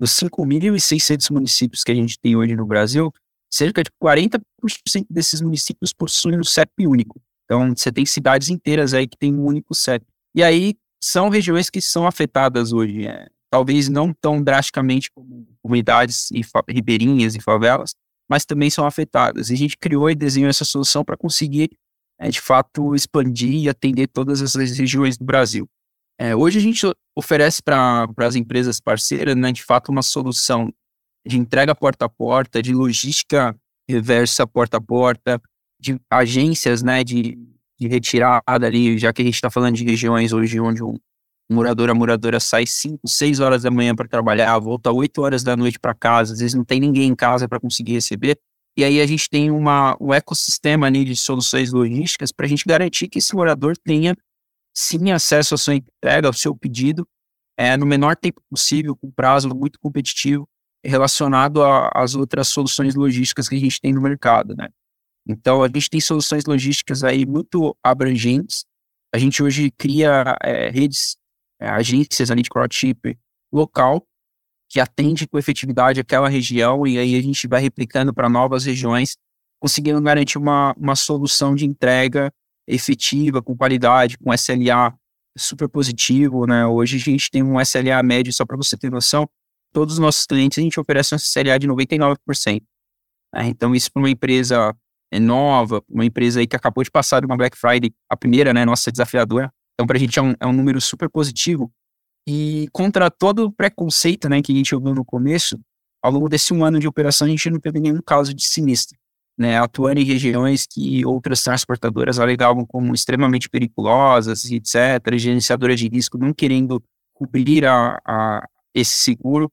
dos 0.00 0.12
5.600 0.12 1.30
municípios 1.30 1.84
que 1.84 1.92
a 1.92 1.94
gente 1.94 2.18
tem 2.18 2.34
hoje 2.34 2.56
no 2.56 2.64
Brasil, 2.64 3.12
cerca 3.52 3.82
de 3.82 3.90
40% 4.02 4.40
desses 5.10 5.40
municípios 5.40 5.92
possuem 5.92 6.38
um 6.38 6.44
CEP 6.44 6.86
único. 6.86 7.20
Então, 7.44 7.74
você 7.76 7.92
tem 7.92 8.06
cidades 8.06 8.48
inteiras 8.48 8.94
aí 8.94 9.06
que 9.06 9.18
têm 9.18 9.34
um 9.34 9.44
único 9.44 9.74
CEP. 9.74 10.06
E 10.34 10.42
aí, 10.42 10.74
são 11.02 11.28
regiões 11.28 11.68
que 11.68 11.80
são 11.80 12.06
afetadas 12.06 12.72
hoje. 12.72 13.06
É, 13.06 13.26
talvez 13.50 13.88
não 13.88 14.12
tão 14.12 14.42
drasticamente 14.42 15.10
como 15.10 15.46
comunidades 15.62 16.30
e 16.30 16.42
ribeirinhas 16.68 17.34
e 17.34 17.40
favelas, 17.40 17.94
mas 18.28 18.44
também 18.44 18.70
são 18.70 18.86
afetadas. 18.86 19.50
E 19.50 19.54
a 19.54 19.56
gente 19.56 19.76
criou 19.76 20.10
e 20.10 20.14
desenhou 20.14 20.50
essa 20.50 20.64
solução 20.64 21.04
para 21.04 21.16
conseguir, 21.16 21.70
é, 22.18 22.28
de 22.28 22.40
fato, 22.40 22.94
expandir 22.94 23.54
e 23.54 23.68
atender 23.68 24.08
todas 24.08 24.42
as 24.42 24.54
regiões 24.54 25.16
do 25.16 25.24
Brasil. 25.24 25.68
É, 26.20 26.34
hoje 26.34 26.58
a 26.58 26.62
gente 26.62 26.84
oferece 27.16 27.62
para 27.62 28.08
as 28.18 28.34
empresas 28.34 28.80
parceiras, 28.80 29.36
né, 29.36 29.52
de 29.52 29.62
fato, 29.62 29.90
uma 29.90 30.02
solução 30.02 30.72
de 31.26 31.38
entrega 31.38 31.74
porta 31.74 32.06
a 32.06 32.08
porta, 32.08 32.62
de 32.62 32.74
logística 32.74 33.56
reversa 33.88 34.46
porta 34.46 34.76
a 34.76 34.80
porta, 34.80 35.40
de 35.80 35.98
agências 36.10 36.82
né, 36.82 37.02
de, 37.02 37.38
de 37.78 37.88
retirada 37.88 38.42
ali, 38.66 38.98
já 38.98 39.12
que 39.12 39.22
a 39.22 39.24
gente 39.24 39.34
está 39.34 39.50
falando 39.50 39.76
de 39.76 39.84
regiões 39.84 40.32
hoje 40.32 40.60
onde 40.60 40.82
um, 40.82 40.98
morador, 41.50 41.90
a 41.90 41.94
moradora 41.94 42.38
sai 42.40 42.66
5, 42.66 43.06
6 43.06 43.40
horas 43.40 43.62
da 43.62 43.70
manhã 43.70 43.94
para 43.94 44.06
trabalhar, 44.06 44.58
volta 44.58 44.92
8 44.92 45.20
horas 45.22 45.42
da 45.42 45.56
noite 45.56 45.78
para 45.78 45.94
casa, 45.94 46.34
às 46.34 46.40
vezes 46.40 46.54
não 46.54 46.64
tem 46.64 46.78
ninguém 46.80 47.08
em 47.08 47.14
casa 47.14 47.48
para 47.48 47.58
conseguir 47.58 47.92
receber. 47.92 48.38
E 48.76 48.84
aí 48.84 49.00
a 49.00 49.06
gente 49.06 49.28
tem 49.28 49.50
uma, 49.50 49.96
um 50.00 50.14
ecossistema 50.14 50.86
ali 50.86 51.04
de 51.04 51.16
soluções 51.16 51.72
logísticas 51.72 52.30
para 52.30 52.46
a 52.46 52.48
gente 52.48 52.64
garantir 52.64 53.08
que 53.08 53.18
esse 53.18 53.34
morador 53.34 53.76
tenha 53.76 54.14
sim 54.72 55.10
acesso 55.10 55.54
à 55.54 55.58
sua 55.58 55.74
entrega, 55.74 56.28
ao 56.28 56.32
seu 56.32 56.54
pedido, 56.54 57.06
é, 57.56 57.76
no 57.76 57.84
menor 57.84 58.14
tempo 58.14 58.40
possível, 58.48 58.94
com 58.94 59.10
prazo 59.10 59.48
muito 59.48 59.80
competitivo, 59.80 60.48
relacionado 60.84 61.60
às 61.92 62.14
outras 62.14 62.48
soluções 62.48 62.94
logísticas 62.94 63.48
que 63.48 63.56
a 63.56 63.58
gente 63.58 63.80
tem 63.80 63.92
no 63.92 64.00
mercado, 64.00 64.54
né? 64.54 64.68
Então, 65.26 65.62
a 65.62 65.66
gente 65.66 65.90
tem 65.90 66.00
soluções 66.00 66.44
logísticas 66.46 67.02
aí 67.02 67.26
muito 67.26 67.76
abrangentes. 67.82 68.64
A 69.12 69.18
gente 69.18 69.42
hoje 69.42 69.70
cria 69.72 70.36
é, 70.40 70.70
redes 70.70 71.16
é, 71.60 71.68
agências 71.68 72.30
ali 72.30 72.42
de 72.42 72.50
crowdship 72.50 73.18
local 73.52 74.06
que 74.68 74.78
atende 74.78 75.26
com 75.26 75.38
efetividade 75.38 75.98
aquela 75.98 76.28
região 76.28 76.86
e 76.86 76.98
aí 76.98 77.14
a 77.14 77.22
gente 77.22 77.48
vai 77.48 77.60
replicando 77.60 78.12
para 78.12 78.28
novas 78.28 78.66
regiões, 78.66 79.16
conseguindo 79.58 80.00
garantir 80.00 80.36
uma, 80.36 80.74
uma 80.76 80.94
solução 80.94 81.54
de 81.54 81.64
entrega 81.64 82.30
efetiva, 82.66 83.42
com 83.42 83.56
qualidade, 83.56 84.18
com 84.18 84.32
SLA 84.32 84.94
super 85.36 85.68
positivo, 85.68 86.46
né? 86.46 86.66
Hoje 86.66 86.96
a 86.96 87.00
gente 87.00 87.30
tem 87.30 87.42
um 87.42 87.58
SLA 87.60 88.02
médio, 88.02 88.32
só 88.32 88.44
para 88.44 88.56
você 88.56 88.76
ter 88.76 88.90
noção, 88.90 89.28
todos 89.72 89.94
os 89.94 90.00
nossos 90.00 90.26
clientes 90.26 90.58
a 90.58 90.62
gente 90.62 90.78
oferece 90.78 91.14
um 91.14 91.16
SLA 91.16 91.58
de 91.58 91.66
99%. 91.66 92.62
Né? 93.34 93.46
Então 93.46 93.74
isso 93.74 93.90
para 93.90 94.00
uma 94.02 94.10
empresa 94.10 94.76
nova, 95.18 95.82
uma 95.88 96.04
empresa 96.04 96.40
aí 96.40 96.46
que 96.46 96.56
acabou 96.56 96.84
de 96.84 96.90
passar 96.90 97.20
de 97.20 97.26
uma 97.26 97.36
Black 97.36 97.56
Friday, 97.56 97.94
a 98.10 98.16
primeira, 98.16 98.52
né, 98.52 98.66
nossa 98.66 98.92
desafiadora, 98.92 99.50
então, 99.78 99.86
para 99.86 99.96
a 99.96 100.00
gente 100.00 100.18
é 100.18 100.22
um, 100.22 100.34
é 100.40 100.46
um 100.46 100.52
número 100.52 100.80
super 100.80 101.08
positivo. 101.08 101.70
E 102.26 102.66
contra 102.72 103.08
todo 103.08 103.44
o 103.44 103.52
preconceito 103.52 104.28
né, 104.28 104.42
que 104.42 104.50
a 104.52 104.56
gente 104.56 104.74
ouviu 104.74 104.92
no 104.92 105.04
começo, 105.04 105.56
ao 106.02 106.10
longo 106.10 106.28
desse 106.28 106.52
um 106.52 106.64
ano 106.64 106.80
de 106.80 106.88
operação, 106.88 107.28
a 107.28 107.30
gente 107.30 107.48
não 107.48 107.60
teve 107.60 107.78
nenhum 107.78 108.02
caso 108.02 108.34
de 108.34 108.44
sinistro. 108.44 108.98
né, 109.38 109.56
atuando 109.56 110.00
em 110.00 110.04
regiões 110.04 110.66
que 110.66 111.06
outras 111.06 111.44
transportadoras 111.44 112.18
alegavam 112.18 112.66
como 112.66 112.92
extremamente 112.92 113.48
perigosas, 113.48 114.44
etc., 114.50 115.16
gerenciadoras 115.16 115.78
de 115.78 115.88
risco 115.88 116.18
não 116.18 116.34
querendo 116.34 116.82
cobrir 117.14 117.64
a, 117.64 118.00
a, 118.04 118.44
esse 118.74 118.96
seguro, 118.96 119.48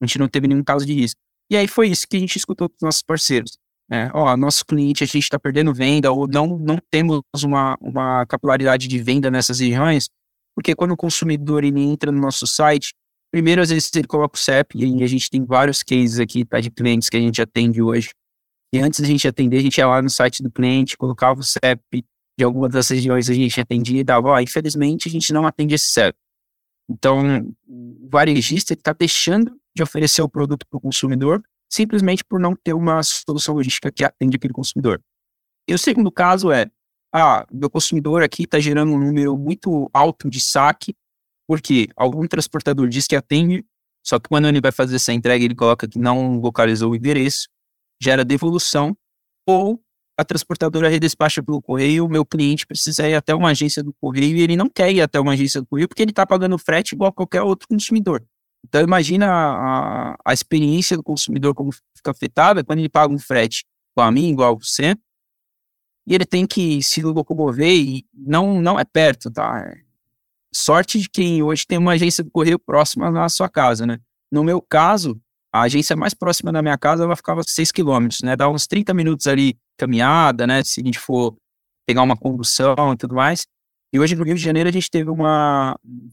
a 0.00 0.06
gente 0.06 0.20
não 0.20 0.28
teve 0.28 0.46
nenhum 0.46 0.62
caso 0.62 0.86
de 0.86 0.92
risco. 0.94 1.20
E 1.50 1.56
aí 1.56 1.66
foi 1.66 1.88
isso 1.88 2.06
que 2.08 2.16
a 2.16 2.20
gente 2.20 2.36
escutou 2.36 2.68
dos 2.68 2.78
nossos 2.80 3.02
parceiros. 3.02 3.58
Né? 3.88 4.10
Ó, 4.14 4.36
nosso 4.36 4.64
cliente, 4.64 5.04
a 5.04 5.06
gente 5.06 5.24
está 5.24 5.38
perdendo 5.38 5.74
venda 5.74 6.10
ou 6.10 6.26
não, 6.26 6.58
não 6.58 6.78
temos 6.90 7.22
uma, 7.42 7.76
uma 7.80 8.26
capilaridade 8.26 8.88
de 8.88 8.98
venda 8.98 9.30
nessas 9.30 9.60
regiões, 9.60 10.08
porque 10.54 10.74
quando 10.74 10.92
o 10.92 10.96
consumidor 10.96 11.64
ele 11.64 11.80
entra 11.80 12.10
no 12.10 12.20
nosso 12.20 12.46
site, 12.46 12.94
primeiro 13.30 13.60
às 13.60 13.70
vezes 13.70 13.90
ele 13.94 14.06
coloca 14.06 14.36
o 14.36 14.38
CEP, 14.38 14.78
e 14.78 15.02
a 15.02 15.06
gente 15.06 15.28
tem 15.28 15.44
vários 15.44 15.82
cases 15.82 16.18
aqui 16.18 16.44
tá, 16.44 16.60
de 16.60 16.70
clientes 16.70 17.08
que 17.08 17.16
a 17.16 17.20
gente 17.20 17.42
atende 17.42 17.82
hoje. 17.82 18.10
E 18.72 18.78
antes 18.78 19.00
da 19.00 19.06
gente 19.06 19.28
atender, 19.28 19.58
a 19.58 19.62
gente 19.62 19.78
ia 19.78 19.86
lá 19.86 20.00
no 20.00 20.10
site 20.10 20.42
do 20.42 20.50
cliente, 20.50 20.96
colocava 20.96 21.40
o 21.40 21.44
CEP 21.44 22.04
de 22.36 22.44
alguma 22.44 22.68
das 22.68 22.88
regiões 22.88 23.30
a 23.30 23.34
gente 23.34 23.60
atendia 23.60 24.00
e 24.00 24.04
dava, 24.04 24.28
ó, 24.28 24.40
infelizmente 24.40 25.08
a 25.08 25.10
gente 25.10 25.32
não 25.32 25.46
atende 25.46 25.74
esse 25.74 25.86
CEP. 25.86 26.16
Então, 26.88 27.54
o 27.66 28.08
varejista 28.10 28.74
está 28.74 28.92
deixando 28.92 29.56
de 29.74 29.82
oferecer 29.82 30.22
o 30.22 30.28
produto 30.28 30.66
para 30.68 30.76
o 30.76 30.80
consumidor 30.80 31.42
simplesmente 31.70 32.24
por 32.24 32.38
não 32.38 32.54
ter 32.54 32.72
uma 32.72 33.02
solução 33.02 33.54
logística 33.54 33.90
que 33.90 34.04
atende 34.04 34.36
aquele 34.36 34.52
consumidor. 34.52 35.02
E 35.68 35.74
o 35.74 35.78
segundo 35.78 36.10
caso 36.10 36.52
é, 36.52 36.70
ah, 37.12 37.46
meu 37.52 37.70
consumidor 37.70 38.22
aqui 38.22 38.44
está 38.44 38.58
gerando 38.58 38.92
um 38.92 38.98
número 38.98 39.36
muito 39.36 39.88
alto 39.92 40.28
de 40.28 40.40
saque, 40.40 40.94
porque 41.46 41.88
algum 41.96 42.26
transportador 42.26 42.88
diz 42.88 43.06
que 43.06 43.16
atende, 43.16 43.64
só 44.04 44.18
que 44.18 44.28
quando 44.28 44.48
ele 44.48 44.60
vai 44.60 44.72
fazer 44.72 44.96
essa 44.96 45.12
entrega, 45.12 45.44
ele 45.44 45.54
coloca 45.54 45.88
que 45.88 45.98
não 45.98 46.38
localizou 46.38 46.92
o 46.92 46.96
endereço, 46.96 47.48
gera 48.00 48.24
devolução, 48.24 48.96
ou 49.46 49.80
a 50.16 50.24
transportadora 50.24 50.88
redespacha 50.88 51.42
pelo 51.42 51.60
correio, 51.60 52.04
o 52.04 52.08
meu 52.08 52.24
cliente 52.24 52.66
precisa 52.66 53.08
ir 53.08 53.14
até 53.14 53.34
uma 53.34 53.50
agência 53.50 53.82
do 53.82 53.92
correio 53.94 54.36
e 54.36 54.42
ele 54.42 54.56
não 54.56 54.68
quer 54.68 54.92
ir 54.92 55.00
até 55.00 55.18
uma 55.18 55.32
agência 55.32 55.60
do 55.60 55.66
correio 55.66 55.88
porque 55.88 56.02
ele 56.02 56.12
está 56.12 56.24
pagando 56.24 56.56
frete 56.56 56.94
igual 56.94 57.12
qualquer 57.12 57.42
outro 57.42 57.66
consumidor. 57.66 58.24
Então 58.64 58.82
imagina 58.82 59.26
a, 59.30 60.16
a 60.24 60.32
experiência 60.32 60.96
do 60.96 61.02
consumidor 61.02 61.54
como 61.54 61.70
fica 61.72 62.10
afetada 62.10 62.64
quando 62.64 62.78
ele 62.78 62.88
paga 62.88 63.12
um 63.12 63.18
frete 63.18 63.64
igual 63.92 64.08
a 64.08 64.10
mim, 64.10 64.30
igual 64.30 64.52
a 64.52 64.58
você, 64.58 64.96
e 66.06 66.14
ele 66.14 66.24
tem 66.24 66.46
que 66.46 66.82
se 66.82 67.02
locomover 67.02 67.70
e 67.70 68.04
não, 68.12 68.60
não 68.60 68.78
é 68.78 68.84
perto, 68.84 69.30
tá? 69.30 69.72
Sorte 70.52 70.98
de 70.98 71.08
quem 71.08 71.42
hoje 71.42 71.66
tem 71.66 71.78
uma 71.78 71.92
agência 71.92 72.22
do 72.22 72.30
correio 72.30 72.58
próxima 72.58 73.10
na 73.10 73.28
sua 73.28 73.48
casa, 73.48 73.86
né? 73.86 73.98
No 74.30 74.42
meu 74.42 74.60
caso, 74.60 75.20
a 75.52 75.62
agência 75.62 75.96
mais 75.96 76.14
próxima 76.14 76.52
da 76.52 76.60
minha 76.60 76.76
casa 76.76 77.04
ela 77.04 77.16
ficava 77.16 77.42
6 77.46 77.70
quilômetros, 77.70 78.22
né? 78.22 78.36
Dá 78.36 78.48
uns 78.48 78.66
30 78.66 78.92
minutos 78.92 79.26
ali 79.26 79.56
caminhada, 79.76 80.46
né? 80.46 80.62
Se 80.64 80.80
a 80.80 80.84
gente 80.84 80.98
for 80.98 81.36
pegar 81.86 82.02
uma 82.02 82.16
condução 82.16 82.92
e 82.92 82.96
tudo 82.96 83.14
mais. 83.14 83.46
E 83.94 83.98
hoje 84.00 84.16
no 84.16 84.24
Rio 84.24 84.34
de 84.34 84.42
Janeiro 84.42 84.68
a 84.68 84.72
gente 84.72 84.90
teve 84.90 85.08
um 85.08 85.16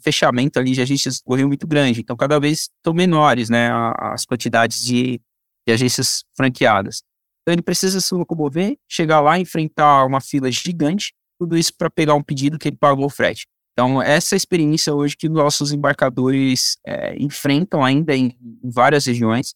fechamento 0.03 0.59
ali 0.59 0.73
de 0.73 0.81
agências 0.83 1.19
do 1.19 1.47
muito 1.47 1.65
grande. 1.65 2.01
Então 2.01 2.15
cada 2.15 2.39
vez 2.39 2.69
estão 2.77 2.93
menores, 2.93 3.49
né? 3.49 3.71
As 3.97 4.23
quantidades 4.23 4.81
de, 4.81 5.19
de 5.67 5.73
agências 5.73 6.23
franqueadas. 6.37 7.01
Então 7.41 7.55
ele 7.55 7.63
precisa 7.63 7.99
se 7.99 8.13
locomover, 8.13 8.77
chegar 8.87 9.19
lá, 9.19 9.39
enfrentar 9.39 10.05
uma 10.05 10.21
fila 10.21 10.51
gigante, 10.51 11.11
tudo 11.39 11.57
isso 11.57 11.73
para 11.75 11.89
pegar 11.89 12.13
um 12.13 12.21
pedido 12.21 12.59
que 12.59 12.67
ele 12.67 12.77
pagou 12.77 13.05
o 13.05 13.09
frete. 13.09 13.47
Então, 13.73 13.99
essa 13.99 14.35
é 14.35 14.37
experiência 14.37 14.93
hoje 14.93 15.17
que 15.17 15.27
nossos 15.27 15.71
embarcadores 15.71 16.77
é, 16.85 17.17
enfrentam 17.17 17.83
ainda 17.83 18.15
em, 18.15 18.37
em, 18.63 18.69
várias 18.69 19.07
regiões. 19.07 19.55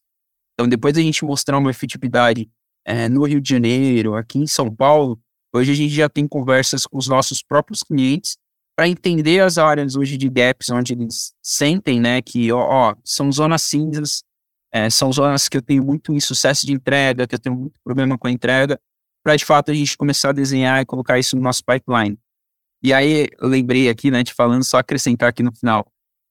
Então, 0.53 0.67
depois 0.67 0.95
da 0.95 1.01
gente 1.01 1.23
mostrar 1.23 1.59
uma 1.59 1.69
efetividade 1.69 2.49
é, 2.83 3.07
no 3.07 3.23
Rio 3.25 3.39
de 3.39 3.49
Janeiro, 3.49 4.15
aqui 4.15 4.39
em 4.39 4.47
São 4.47 4.73
Paulo, 4.73 5.19
hoje 5.55 5.71
a 5.71 5.75
gente 5.75 5.93
já 5.93 6.09
tem 6.09 6.27
conversas 6.27 6.85
com 6.85 6.97
os 6.97 7.07
nossos 7.07 7.41
próprios 7.41 7.81
clientes 7.81 8.37
para 8.75 8.87
entender 8.87 9.39
as 9.39 9.57
áreas 9.57 9.95
hoje 9.95 10.17
de 10.17 10.29
gaps 10.29 10.69
onde 10.69 10.93
eles 10.93 11.33
sentem 11.41 11.99
né, 11.99 12.21
que 12.21 12.51
ó, 12.51 12.59
ó 12.59 12.95
são 13.03 13.31
zonas 13.31 13.61
cinzas, 13.61 14.23
é, 14.71 14.89
são 14.89 15.11
zonas 15.11 15.47
que 15.47 15.55
eu 15.55 15.61
tenho 15.61 15.83
muito 15.83 16.11
insucesso 16.13 16.65
de 16.65 16.73
entrega, 16.73 17.25
que 17.25 17.35
eu 17.35 17.39
tenho 17.39 17.55
muito 17.55 17.79
problema 17.83 18.17
com 18.17 18.27
a 18.27 18.31
entrega, 18.31 18.79
para 19.23 19.35
de 19.35 19.45
fato 19.45 19.71
a 19.71 19.73
gente 19.73 19.97
começar 19.97 20.29
a 20.29 20.33
desenhar 20.33 20.81
e 20.81 20.85
colocar 20.85 21.17
isso 21.17 21.35
no 21.35 21.41
nosso 21.41 21.63
pipeline. 21.63 22.19
E 22.83 22.93
aí 22.93 23.29
eu 23.39 23.47
lembrei 23.47 23.89
aqui, 23.89 24.11
né, 24.11 24.23
te 24.23 24.33
falando, 24.33 24.63
só 24.63 24.77
acrescentar 24.77 25.29
aqui 25.29 25.41
no 25.41 25.55
final. 25.55 25.87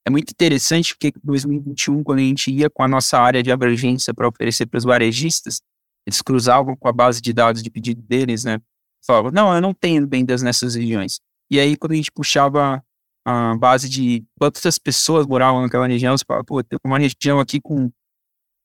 É 0.07 0.11
muito 0.11 0.29
interessante 0.29 0.93
porque 0.93 1.07
em 1.07 1.21
2021, 1.23 2.03
quando 2.03 2.19
a 2.19 2.21
gente 2.21 2.51
ia 2.51 2.69
com 2.69 2.83
a 2.83 2.87
nossa 2.87 3.17
área 3.19 3.41
de 3.41 3.51
abrangência 3.51 4.13
para 4.13 4.27
oferecer 4.27 4.67
para 4.67 4.77
os 4.77 4.83
varejistas, 4.83 5.61
eles 6.05 6.21
cruzavam 6.21 6.75
com 6.75 6.87
a 6.87 6.93
base 6.93 7.19
de 7.19 7.33
dados 7.33 7.63
de 7.63 7.71
pedido 7.71 8.03
deles, 8.03 8.43
né? 8.43 8.61
Falavam, 9.05 9.31
não, 9.31 9.53
eu 9.53 9.61
não 9.61 9.73
tenho 9.73 10.07
vendas 10.07 10.41
nessas 10.41 10.75
regiões. 10.75 11.19
E 11.49 11.59
aí, 11.59 11.77
quando 11.77 11.91
a 11.91 11.95
gente 11.95 12.11
puxava 12.11 12.83
a 13.25 13.55
base 13.57 13.87
de 13.87 14.23
quantas 14.39 14.77
pessoas 14.77 15.25
moravam 15.27 15.61
naquela 15.61 15.87
região, 15.87 16.17
você 16.17 16.23
fala, 16.25 16.43
pô, 16.43 16.63
tem 16.63 16.79
uma 16.83 16.97
região 16.97 17.39
aqui 17.39 17.61
com 17.61 17.91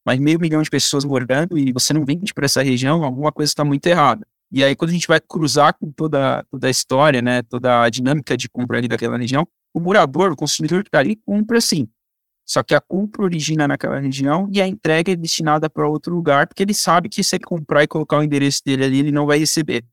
mais 0.06 0.18
meio 0.18 0.40
milhão 0.40 0.62
de 0.62 0.70
pessoas 0.70 1.04
morando 1.04 1.58
e 1.58 1.72
você 1.72 1.92
não 1.92 2.04
vende 2.04 2.32
para 2.32 2.46
essa 2.46 2.62
região, 2.62 3.04
alguma 3.04 3.30
coisa 3.30 3.50
está 3.50 3.64
muito 3.64 3.86
errada. 3.86 4.26
E 4.50 4.64
aí, 4.64 4.74
quando 4.74 4.90
a 4.90 4.94
gente 4.94 5.06
vai 5.06 5.20
cruzar 5.20 5.74
com 5.78 5.92
toda, 5.92 6.44
toda 6.50 6.66
a 6.66 6.70
história, 6.70 7.22
né, 7.22 7.42
toda 7.42 7.82
a 7.82 7.90
dinâmica 7.90 8.36
de 8.36 8.48
compra 8.48 8.78
ali 8.78 8.88
daquela 8.88 9.16
região, 9.16 9.46
o 9.72 9.78
morador, 9.78 10.32
o 10.32 10.36
consumidor 10.36 10.82
que 10.82 10.88
está 10.88 10.98
ali, 10.98 11.16
compra 11.16 11.60
sim. 11.60 11.88
Só 12.44 12.62
que 12.64 12.74
a 12.74 12.80
compra 12.80 13.22
origina 13.22 13.68
naquela 13.68 14.00
região 14.00 14.48
e 14.50 14.60
a 14.60 14.66
entrega 14.66 15.12
é 15.12 15.16
destinada 15.16 15.70
para 15.70 15.88
outro 15.88 16.12
lugar, 16.12 16.48
porque 16.48 16.64
ele 16.64 16.74
sabe 16.74 17.08
que 17.08 17.22
se 17.22 17.36
ele 17.36 17.44
comprar 17.44 17.84
e 17.84 17.86
colocar 17.86 18.18
o 18.18 18.24
endereço 18.24 18.62
dele 18.64 18.84
ali, 18.84 18.98
ele 18.98 19.12
não 19.12 19.24
vai 19.24 19.38
receber. 19.38 19.84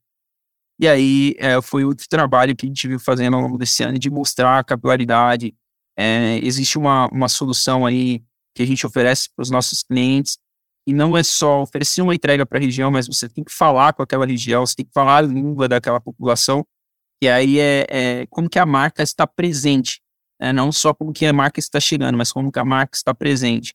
E 0.80 0.86
aí 0.86 1.34
é, 1.38 1.60
foi 1.60 1.84
outro 1.84 2.06
trabalho 2.08 2.54
que 2.54 2.66
a 2.66 2.68
gente 2.68 2.86
viu 2.86 3.00
fazendo 3.00 3.34
ao 3.34 3.42
longo 3.42 3.58
desse 3.58 3.82
ano 3.82 3.98
de 3.98 4.10
mostrar 4.10 4.58
a 4.58 4.64
capilaridade. 4.64 5.54
É, 5.96 6.38
existe 6.42 6.78
uma, 6.78 7.08
uma 7.08 7.28
solução 7.28 7.84
aí 7.84 8.22
que 8.54 8.62
a 8.62 8.66
gente 8.66 8.86
oferece 8.86 9.28
para 9.34 9.42
os 9.42 9.50
nossos 9.50 9.82
clientes, 9.82 10.38
e 10.88 10.92
não 10.92 11.16
é 11.16 11.22
só 11.22 11.60
oferecer 11.60 12.00
uma 12.00 12.14
entrega 12.14 12.46
para 12.46 12.58
a 12.58 12.60
região, 12.62 12.90
mas 12.90 13.06
você 13.06 13.28
tem 13.28 13.44
que 13.44 13.52
falar 13.52 13.92
com 13.92 14.02
aquela 14.02 14.24
região, 14.24 14.64
você 14.64 14.76
tem 14.76 14.86
que 14.86 14.92
falar 14.92 15.18
a 15.18 15.20
língua 15.20 15.68
daquela 15.68 16.00
população, 16.00 16.66
e 17.22 17.28
aí 17.28 17.58
é, 17.58 17.86
é 17.90 18.26
como 18.30 18.48
que 18.48 18.58
a 18.58 18.64
marca 18.64 19.02
está 19.02 19.26
presente, 19.26 20.00
né? 20.40 20.52
não 20.52 20.72
só 20.72 20.94
como 20.94 21.12
que 21.12 21.26
a 21.26 21.32
marca 21.32 21.60
está 21.60 21.78
chegando, 21.78 22.16
mas 22.16 22.32
como 22.32 22.50
que 22.50 22.58
a 22.58 22.64
marca 22.64 22.96
está 22.96 23.14
presente. 23.14 23.74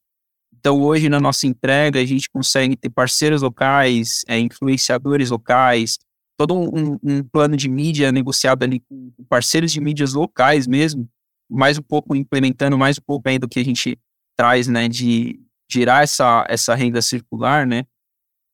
Então 0.58 0.82
hoje 0.82 1.08
na 1.08 1.20
nossa 1.20 1.46
entrega 1.46 2.00
a 2.00 2.06
gente 2.06 2.30
consegue 2.30 2.76
ter 2.76 2.90
parceiros 2.90 3.42
locais, 3.42 4.24
é, 4.28 4.40
influenciadores 4.40 5.30
locais, 5.30 6.00
todo 6.38 6.56
um, 6.56 6.98
um, 7.04 7.24
plano 7.24 7.56
de 7.56 7.70
mídia 7.70 8.12
negociado 8.12 8.64
ali 8.64 8.80
com 8.80 9.12
parceiros 9.30 9.72
de 9.72 9.80
mídias 9.80 10.14
locais 10.14 10.68
mesmo, 10.68 11.08
mais 11.50 11.78
um 11.78 11.82
pouco 11.82 12.16
implementando 12.16 12.78
mais 12.78 12.98
um 12.98 13.02
pouco 13.06 13.30
ainda 13.30 13.46
do 13.46 13.50
que 13.50 13.60
a 13.60 13.66
gente 13.66 13.98
traz, 14.36 14.68
né, 14.68 14.88
de 14.88 15.40
girar 15.72 16.04
essa, 16.04 16.46
essa 16.50 16.76
renda 16.76 17.02
circular, 17.02 17.66
né, 17.66 17.86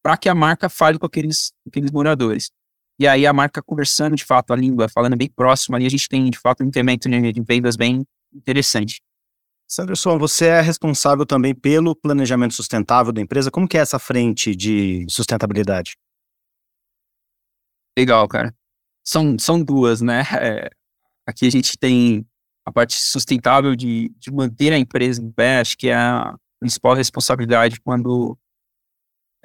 para 0.03 0.17
que 0.17 0.29
a 0.29 0.35
marca 0.35 0.69
fale 0.69 0.99
com 0.99 1.05
aqueles, 1.05 1.51
aqueles 1.67 1.91
moradores. 1.91 2.51
E 2.99 3.07
aí 3.07 3.25
a 3.25 3.31
marca 3.31 3.61
conversando 3.61 4.15
de 4.15 4.25
fato 4.25 4.51
a 4.51 4.55
língua, 4.55 4.89
falando 4.89 5.15
bem 5.15 5.29
próximo, 5.33 5.75
ali 5.75 5.85
a 5.85 5.89
gente 5.89 6.09
tem 6.09 6.29
de 6.29 6.37
fato 6.37 6.63
um 6.63 6.67
incremento 6.67 7.09
de 7.09 7.41
vendas 7.41 7.77
bem 7.77 8.05
interessante. 8.33 9.01
Sanderson, 9.71 10.17
você 10.17 10.47
é 10.47 10.61
responsável 10.61 11.25
também 11.25 11.53
pelo 11.53 11.95
planejamento 11.95 12.55
sustentável 12.55 13.13
da 13.13 13.21
empresa. 13.21 13.51
Como 13.51 13.67
que 13.67 13.77
é 13.77 13.81
essa 13.81 13.99
frente 13.99 14.55
de 14.55 15.05
sustentabilidade? 15.07 15.95
Legal, 17.97 18.28
cara. 18.28 18.54
São, 19.04 19.38
são 19.39 19.62
duas, 19.62 20.02
né? 20.02 20.23
É, 20.41 20.69
aqui 21.28 21.47
a 21.47 21.52
gente 21.52 21.78
tem 21.78 22.25
a 22.65 22.71
parte 22.71 22.95
sustentável 22.95 23.75
de, 23.75 24.10
de 24.17 24.32
manter 24.32 24.73
a 24.73 24.78
empresa 24.78 25.21
em 25.21 25.32
pé, 25.32 25.60
acho 25.60 25.78
que 25.78 25.89
é 25.89 25.95
a 25.95 26.36
principal 26.60 26.93
responsabilidade 26.93 27.80
quando 27.82 28.38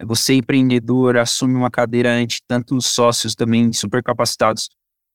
você, 0.03 0.35
empreendedor, 0.35 1.17
assume 1.17 1.55
uma 1.55 1.71
cadeira 1.71 2.13
ante 2.13 2.43
tantos 2.47 2.87
sócios 2.87 3.35
também 3.35 3.73
super 3.73 4.03
capacitados, 4.03 4.69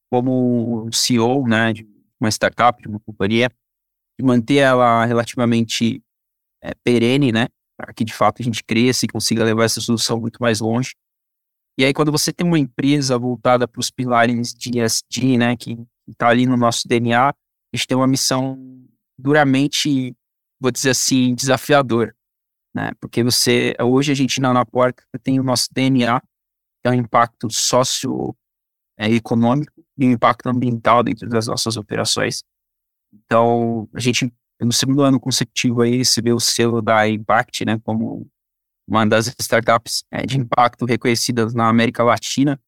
como 0.10 0.86
o 0.88 0.94
CEO, 0.94 1.48
né, 1.48 1.74
de 1.74 1.88
uma 2.20 2.30
startup, 2.30 2.82
de 2.82 2.88
uma 2.88 3.00
companhia, 3.00 3.50
de 4.18 4.26
manter 4.26 4.58
ela 4.58 5.06
relativamente 5.06 6.02
é, 6.63 6.74
perene, 6.84 7.32
né, 7.32 7.48
para 7.78 7.94
que 7.94 8.04
de 8.04 8.13
fato 8.13 8.42
a 8.42 8.46
gente 8.46 8.63
cresça 8.63 9.06
e 9.06 9.10
consiga 9.10 9.44
levar 9.44 9.65
essa 9.65 9.82
solução 9.82 10.20
muito 10.20 10.38
mais 10.42 10.60
longe. 10.62 10.96
E 11.80 11.86
aí, 11.86 11.94
quando 11.94 12.12
você 12.12 12.34
tem 12.34 12.46
uma 12.46 12.60
empresa 12.60 13.18
voltada 13.18 13.68
para 13.68 13.80
os 13.80 13.89
pilares 13.89 14.54
de 14.54 14.82
ESG, 14.82 15.38
né, 15.38 15.56
que 15.56 15.78
está 16.10 16.28
ali 16.28 16.46
no 16.46 16.58
nosso 16.58 16.88
DNA, 16.88 17.30
a 17.30 17.34
gente 17.74 17.88
tem 17.88 17.96
uma 17.96 18.08
missão 18.08 18.58
duramente 19.18 20.13
vou 20.60 20.72
dizer 20.72 20.89
assim, 20.89 21.34
desafiador, 21.34 22.13
né? 22.76 22.92
Porque 23.00 23.24
você, 23.24 23.74
hoje 23.80 24.12
a 24.12 24.15
gente 24.15 24.42
na 24.42 24.65
porta 24.65 25.04
tem 25.24 25.39
o 25.39 25.44
nosso 25.44 25.70
DNA, 25.72 26.20
que 26.20 26.88
é 26.88 26.89
um 26.89 26.94
impacto 26.94 27.50
socioeconômico 27.50 29.80
é, 29.80 29.84
e 29.98 30.08
um 30.08 30.12
impacto 30.12 30.48
ambiental 30.48 31.02
dentro 31.02 31.30
das 31.30 31.48
nossas 31.48 31.78
operações. 31.78 32.44
Então, 33.13 33.88
a 33.94 34.00
gente, 34.00 34.32
no 34.60 34.74
segundo 34.74 35.02
ano 35.02 35.20
consecutivo 35.20 35.82
aí, 35.82 35.98
recebeu 35.98 36.36
o 36.36 36.42
selo 36.42 36.82
da 36.82 37.08
Impact, 37.08 37.65
né, 37.65 37.80
como 37.80 38.28
uma 38.89 39.06
das 39.06 39.34
startups 39.39 40.04
é, 40.12 40.25
de 40.25 40.38
impacto 40.38 40.86
reconhecidas 40.86 41.54
na 41.54 41.69
América 41.69 42.04
Latina. 42.04 42.60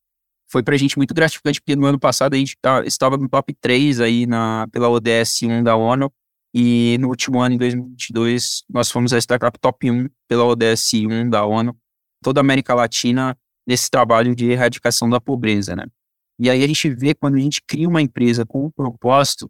Foi 0.50 0.62
para 0.62 0.76
a 0.76 0.78
gente 0.78 0.98
muito 0.98 1.14
gratificante, 1.14 1.62
porque 1.62 1.76
no 1.76 1.86
ano 1.86 2.00
passado 2.00 2.34
a 2.34 2.38
gente 2.38 2.58
tá, 2.62 2.84
estava 2.86 3.18
no 3.18 3.28
top 3.28 3.54
3 3.60 4.00
aí 4.02 4.26
na, 4.28 4.68
pela 4.72 4.90
ODS 4.90 5.44
1 5.44 5.64
da 5.64 5.76
ONU, 5.76 6.12
e 6.54 6.98
no 7.00 7.08
último 7.08 7.40
ano, 7.40 7.56
em 7.56 7.58
2022, 7.58 8.64
nós 8.70 8.92
fomos 8.92 9.14
a 9.14 9.18
startup 9.18 9.58
top 9.58 9.90
1 9.90 10.10
pela 10.28 10.44
ODS 10.44 10.94
1 10.94 11.30
da 11.30 11.46
ONU, 11.46 11.76
toda 12.22 12.40
a 12.40 12.44
América 12.44 12.74
Latina, 12.74 13.38
nesse 13.66 13.90
trabalho 13.90 14.36
de 14.36 14.50
erradicação 14.52 15.10
da 15.10 15.22
pobreza, 15.22 15.76
né? 15.76 15.86
E 16.38 16.50
aí 16.50 16.64
a 16.64 16.68
gente 16.68 16.90
vê 16.90 17.14
quando 17.14 17.36
a 17.36 17.40
gente 17.40 17.62
cria 17.66 17.88
uma 17.88 18.02
empresa 18.02 18.46
com 18.46 18.66
um 18.66 18.72
propósito, 18.72 19.50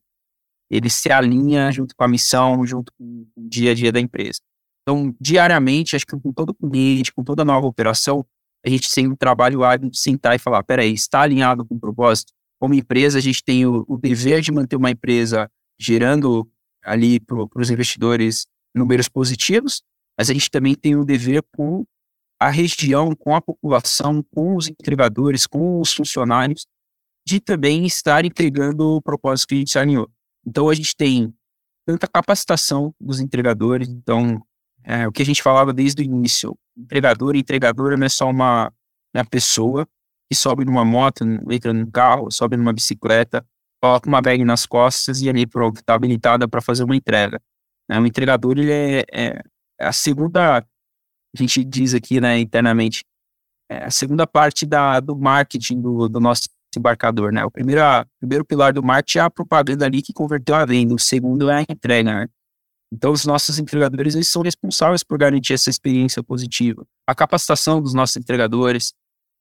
ele 0.70 0.90
se 0.90 1.12
alinha 1.12 1.72
junto 1.72 1.96
com 1.96 2.04
a 2.04 2.08
missão, 2.08 2.66
junto 2.66 2.94
com 2.94 3.26
o 3.36 3.50
dia 3.50 3.72
a 3.72 3.74
dia 3.74 3.92
da 3.92 4.00
empresa. 4.00 4.40
Então, 4.82 5.16
diariamente, 5.20 5.96
acho 5.96 6.06
que 6.06 6.18
com 6.18 6.34
todo 6.34 6.54
cliente, 6.54 7.14
com 7.14 7.24
toda 7.24 7.46
nova 7.46 7.68
operação, 7.68 8.26
a 8.66 8.70
gente 8.70 8.92
tem 8.94 9.08
um 9.08 9.16
trabalho 9.16 9.64
hábil 9.64 9.90
de 9.90 9.98
sentar 9.98 10.36
e 10.36 10.40
falar, 10.40 10.64
peraí, 10.64 10.94
está 10.94 11.22
alinhado 11.22 11.66
com 11.66 11.76
o 11.76 11.80
propósito? 11.80 12.34
Como 12.60 12.74
empresa, 12.74 13.18
a 13.18 13.22
gente 13.22 13.44
tem 13.44 13.66
o, 13.66 13.84
o 13.88 13.98
dever 13.98 14.42
de 14.42 14.52
manter 14.52 14.76
uma 14.76 14.92
empresa 14.92 15.50
gerando 15.80 16.48
ali 16.84 17.20
para 17.20 17.38
os 17.56 17.70
investidores 17.70 18.46
números 18.76 19.10
positivos, 19.10 19.82
mas 20.18 20.30
a 20.30 20.34
gente 20.34 20.50
também 20.50 20.76
tem 20.76 20.96
o 20.96 21.04
dever 21.04 21.44
com 21.56 21.86
a 22.40 22.50
região, 22.50 23.16
com 23.16 23.36
a 23.36 23.42
população, 23.42 24.24
com 24.32 24.56
os 24.56 24.68
entregadores, 24.68 25.46
com 25.46 25.80
os 25.80 25.94
funcionários, 25.94 26.66
de 27.26 27.40
também 27.40 27.86
estar 27.86 28.26
entregando 28.26 28.96
o 28.96 29.02
propósito 29.02 29.50
que 29.50 29.56
a 29.56 29.58
gente 29.60 29.78
alinhou. 29.78 30.10
Então 30.46 30.70
a 30.70 30.74
gente 30.74 30.96
tem 30.96 31.34
tanta 31.86 32.08
capacitação 32.08 32.94
dos 33.00 33.20
entregadores, 33.20 33.88
então 33.90 34.42
é, 34.84 35.08
o 35.08 35.12
que 35.12 35.22
a 35.22 35.26
gente 35.26 35.42
falava 35.42 35.74
desde 35.74 36.02
o 36.02 36.06
início, 36.06 36.58
entregador 36.78 37.36
e 37.36 37.40
entregadora 37.40 37.98
não 37.98 38.06
é 38.06 38.10
só 38.10 38.30
uma, 38.30 38.72
uma 39.14 39.26
pessoa 39.26 39.88
que 40.30 40.36
sobe 40.36 40.64
numa 40.64 40.86
moto, 40.86 41.24
entra 41.50 41.74
num 41.74 41.90
carro, 41.90 42.32
sobe 42.32 42.56
numa 42.56 42.72
bicicleta, 42.72 43.46
coloca 43.82 44.08
uma 44.08 44.22
bag 44.22 44.44
nas 44.46 44.66
costas 44.66 45.22
e 45.22 45.30
ali 45.30 45.46
pronto, 45.46 45.78
está 45.78 45.94
habilitada 45.94 46.48
para 46.48 46.62
fazer 46.62 46.84
uma 46.84 46.96
entrega. 46.96 47.42
Né? 47.90 48.00
O 48.00 48.06
entregador 48.06 48.58
ele 48.58 48.72
é, 48.72 49.06
é, 49.12 49.42
a 49.80 49.92
segunda, 49.92 50.60
a 50.60 50.64
gente 51.36 51.64
diz 51.64 51.94
aqui 51.94 52.22
né, 52.22 52.40
internamente, 52.40 53.04
é 53.70 53.86
a 53.86 53.92
segunda 53.92 54.26
parte 54.26 54.66
da, 54.66 55.00
do 55.00 55.16
marketing 55.18 55.82
do, 55.82 56.08
do 56.08 56.20
nosso 56.20 56.44
embarcador. 56.78 57.34
Né? 57.34 57.44
O 57.44 57.52
primeiro, 57.52 57.84
a, 57.84 58.06
primeiro 58.20 58.46
pilar 58.46 58.74
do 58.74 58.84
marketing 58.84 59.18
é 59.18 59.22
a 59.22 59.30
propaganda 59.30 59.86
ali 59.86 60.02
que 60.02 60.14
converteu 60.14 60.56
a 60.56 60.66
venda, 60.66 60.94
o 60.94 61.00
segundo 61.00 61.50
é 61.50 61.60
a 61.60 61.66
entrega. 61.70 62.22
Né? 62.22 62.28
Então, 62.94 63.12
os 63.12 63.26
nossos 63.26 63.58
entregadores 63.58 64.16
eles 64.16 64.28
são 64.28 64.42
responsáveis 64.42 65.04
por 65.04 65.18
garantir 65.18 65.54
essa 65.54 65.70
experiência 65.70 66.22
positiva. 66.22 66.86
A 67.08 67.16
capacitação 67.16 67.82
dos 67.82 67.94
nossos 67.94 68.18
entregadores, 68.18 68.94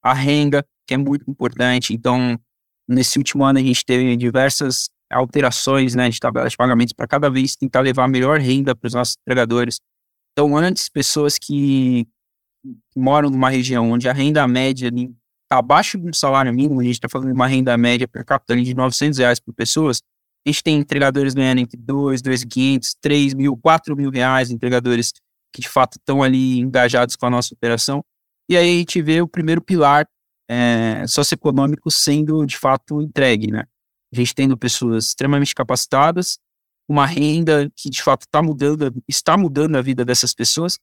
a 0.03 0.15
renda, 0.15 0.65
que 0.87 0.95
é 0.95 0.97
muito 0.97 1.29
importante. 1.29 1.93
Então, 1.93 2.39
Nesse 2.91 3.19
último 3.19 3.45
ano, 3.45 3.61
a 3.61 3.63
gente 3.63 3.85
teve 3.85 4.17
diversas 4.17 4.91
alterações 5.09 5.95
né, 5.95 6.11
de 6.11 6.19
tabelas 6.19 6.51
de 6.51 6.57
pagamentos 6.57 6.93
para 6.93 7.07
cada 7.07 7.31
vez 7.31 7.55
tentar 7.55 7.83
levar 7.83 8.03
a 8.03 8.09
melhor 8.09 8.41
renda 8.41 8.75
para 8.75 8.89
os 8.89 8.95
nossos 8.95 9.17
entregadores. 9.23 9.81
Então, 10.33 10.57
antes, 10.57 10.89
pessoas 10.89 11.39
que 11.39 12.09
moram 12.97 13.31
numa 13.31 13.49
região 13.49 13.93
onde 13.93 14.09
a 14.09 14.13
renda 14.13 14.47
média 14.49 14.89
está 14.89 15.59
abaixo 15.59 15.99
do 15.99 16.15
salário 16.17 16.53
mínimo, 16.53 16.81
a 16.81 16.83
gente 16.83 16.95
está 16.95 17.09
falando 17.09 17.29
de 17.29 17.35
uma 17.35 17.47
renda 17.47 17.77
média 17.79 18.09
per 18.09 18.25
capita 18.25 18.57
de 18.57 18.75
900 18.75 19.21
reais 19.21 19.39
por 19.39 19.55
pessoas, 19.55 20.03
a 20.47 20.51
gente 20.51 20.63
tem 20.63 20.79
entregadores 20.79 21.35
ganhando 21.35 21.61
entre 21.61 21.79
2, 21.79 22.23
2.500, 22.23 22.97
3 23.01 23.35
mil, 23.35 23.57
4 23.57 23.97
mil 23.97 24.11
reais, 24.11 24.51
entregadores 24.51 25.13
que 25.53 25.61
de 25.61 25.69
fato 25.69 25.99
estão 25.99 26.23
ali 26.23 26.59
engajados 26.59 27.17
com 27.17 27.27
a 27.27 27.31
nossa 27.31 27.55
operação. 27.55 28.03
E 28.49 28.57
aí 28.57 28.77
a 28.77 28.79
gente 28.79 29.03
vê 29.03 29.21
o 29.21 29.29
primeiro 29.29 29.61
pilar 29.61 30.07
é, 30.49 31.07
socioeconômico 31.07 31.91
sendo 31.91 32.45
de 32.47 32.57
fato 32.57 33.01
entregue, 33.01 33.51
né? 33.51 33.65
A 34.13 34.17
gente 34.17 34.35
tendo 34.35 34.57
pessoas 34.57 35.07
extremamente 35.07 35.55
capacitadas, 35.55 36.39
uma 36.89 37.07
renda 37.07 37.71
que 37.77 37.89
de 37.89 38.03
fato 38.03 38.23
está 38.23 38.43
mudando, 38.43 38.93
está 39.09 39.37
mudando 39.37 39.77
a 39.77 39.83
vida 39.83 40.05
dessas 40.05 40.35
pessoas. 40.35 40.79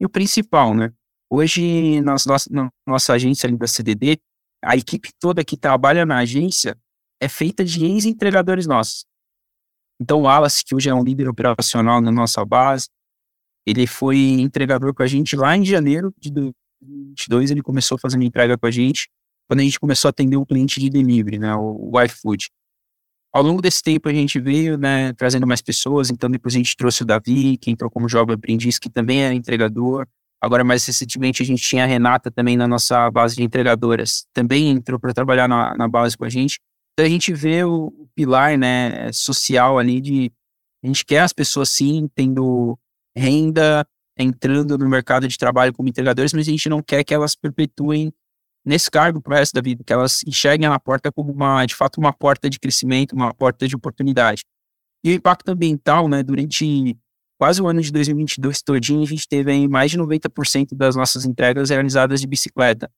E 0.00 0.04
o 0.04 0.08
principal, 0.08 0.74
né? 0.74 0.92
Hoje, 1.30 2.00
na 2.00 2.16
nossa, 2.26 2.50
na 2.50 2.70
nossa 2.86 3.12
agência 3.12 3.46
ali 3.46 3.56
da 3.56 3.68
CDD, 3.68 4.18
a 4.64 4.76
equipe 4.76 5.10
toda 5.20 5.44
que 5.44 5.56
trabalha 5.56 6.04
na 6.04 6.18
agência 6.18 6.76
é 7.22 7.28
feita 7.28 7.64
de 7.64 7.84
ex-entregadores 7.84 8.66
nossos. 8.66 9.04
Então, 10.00 10.22
o 10.22 10.22
Wallace, 10.22 10.64
que 10.64 10.74
hoje 10.74 10.88
é 10.88 10.94
um 10.94 11.04
líder 11.04 11.28
operacional 11.28 12.00
na 12.00 12.10
nossa 12.10 12.44
base, 12.44 12.88
ele 13.64 13.86
foi 13.86 14.18
entregador 14.18 14.92
com 14.92 15.04
a 15.04 15.06
gente 15.06 15.36
lá 15.36 15.56
em 15.56 15.64
janeiro 15.64 16.12
de 16.18 16.32
2022 16.32 17.52
ele 17.52 17.62
começou 17.62 17.96
fazendo 17.96 18.24
entrega 18.24 18.58
com 18.58 18.66
a 18.66 18.70
gente, 18.72 19.08
quando 19.48 19.60
a 19.60 19.62
gente 19.62 19.78
começou 19.78 20.08
a 20.08 20.10
atender 20.10 20.36
um 20.36 20.44
cliente 20.44 20.80
de 20.80 20.90
delivery, 20.90 21.38
né, 21.38 21.54
o, 21.54 21.90
o 21.92 22.00
iFood. 22.02 22.50
Ao 23.32 23.40
longo 23.42 23.62
desse 23.62 23.82
tempo 23.82 24.08
a 24.08 24.12
gente 24.12 24.40
veio, 24.40 24.76
né, 24.76 25.12
trazendo 25.12 25.46
mais 25.46 25.62
pessoas, 25.62 26.10
então 26.10 26.28
depois 26.28 26.54
a 26.54 26.58
gente 26.58 26.76
trouxe 26.76 27.02
o 27.02 27.06
Davi, 27.06 27.56
que 27.56 27.70
entrou 27.70 27.88
como 27.88 28.08
jovem 28.08 28.34
aprendiz, 28.34 28.80
que 28.80 28.90
também 28.90 29.22
é 29.22 29.32
entregador. 29.32 30.08
Agora, 30.40 30.64
mais 30.64 30.84
recentemente, 30.84 31.40
a 31.40 31.46
gente 31.46 31.62
tinha 31.62 31.84
a 31.84 31.86
Renata 31.86 32.28
também 32.28 32.56
na 32.56 32.66
nossa 32.66 33.08
base 33.12 33.36
de 33.36 33.44
entregadoras, 33.44 34.26
também 34.32 34.70
entrou 34.70 34.98
para 34.98 35.14
trabalhar 35.14 35.46
na, 35.46 35.76
na, 35.76 35.86
base 35.86 36.18
com 36.18 36.24
a 36.24 36.28
gente. 36.28 36.58
Então 36.92 37.06
a 37.06 37.08
gente 37.08 37.32
vê 37.32 37.64
o, 37.64 37.90
pilar, 38.14 38.58
né, 38.58 39.10
social 39.12 39.78
ali 39.78 40.00
de 40.00 40.32
a 40.84 40.86
gente 40.86 41.04
quer 41.04 41.20
as 41.20 41.32
pessoas 41.32 41.70
sim 41.70 42.08
tendo 42.14 42.78
renda, 43.16 43.86
entrando 44.18 44.76
no 44.76 44.88
mercado 44.88 45.28
de 45.28 45.38
trabalho 45.38 45.72
como 45.72 45.88
entregadores, 45.88 46.32
mas 46.32 46.46
a 46.46 46.50
gente 46.50 46.68
não 46.68 46.82
quer 46.82 47.04
que 47.04 47.14
elas 47.14 47.34
perpetuem 47.34 48.12
nesse 48.64 48.90
cargo 48.90 49.20
para 49.20 49.34
o 49.34 49.36
resto 49.36 49.54
da 49.54 49.60
vida, 49.60 49.82
que 49.84 49.92
elas 49.92 50.22
enxerguem 50.26 50.68
a 50.68 50.78
porta 50.78 51.10
como 51.10 51.32
uma, 51.32 51.64
de 51.64 51.74
fato, 51.74 51.98
uma 51.98 52.12
porta 52.12 52.48
de 52.50 52.58
crescimento, 52.58 53.12
uma 53.12 53.32
porta 53.32 53.66
de 53.66 53.74
oportunidade. 53.74 54.44
E 55.04 55.10
o 55.10 55.14
impacto 55.14 55.48
ambiental, 55.48 56.08
né, 56.08 56.22
durante 56.22 56.96
quase 57.38 57.60
o 57.60 57.66
ano 57.66 57.80
de 57.80 57.90
2022 57.90 58.62
todinho, 58.62 59.02
a 59.02 59.06
gente 59.06 59.26
teve 59.26 59.50
aí 59.50 59.66
mais 59.66 59.90
de 59.90 59.98
90% 59.98 60.76
das 60.76 60.94
nossas 60.94 61.24
entregas 61.24 61.70
realizadas 61.70 62.20
de 62.20 62.26
bicicleta. 62.26 62.90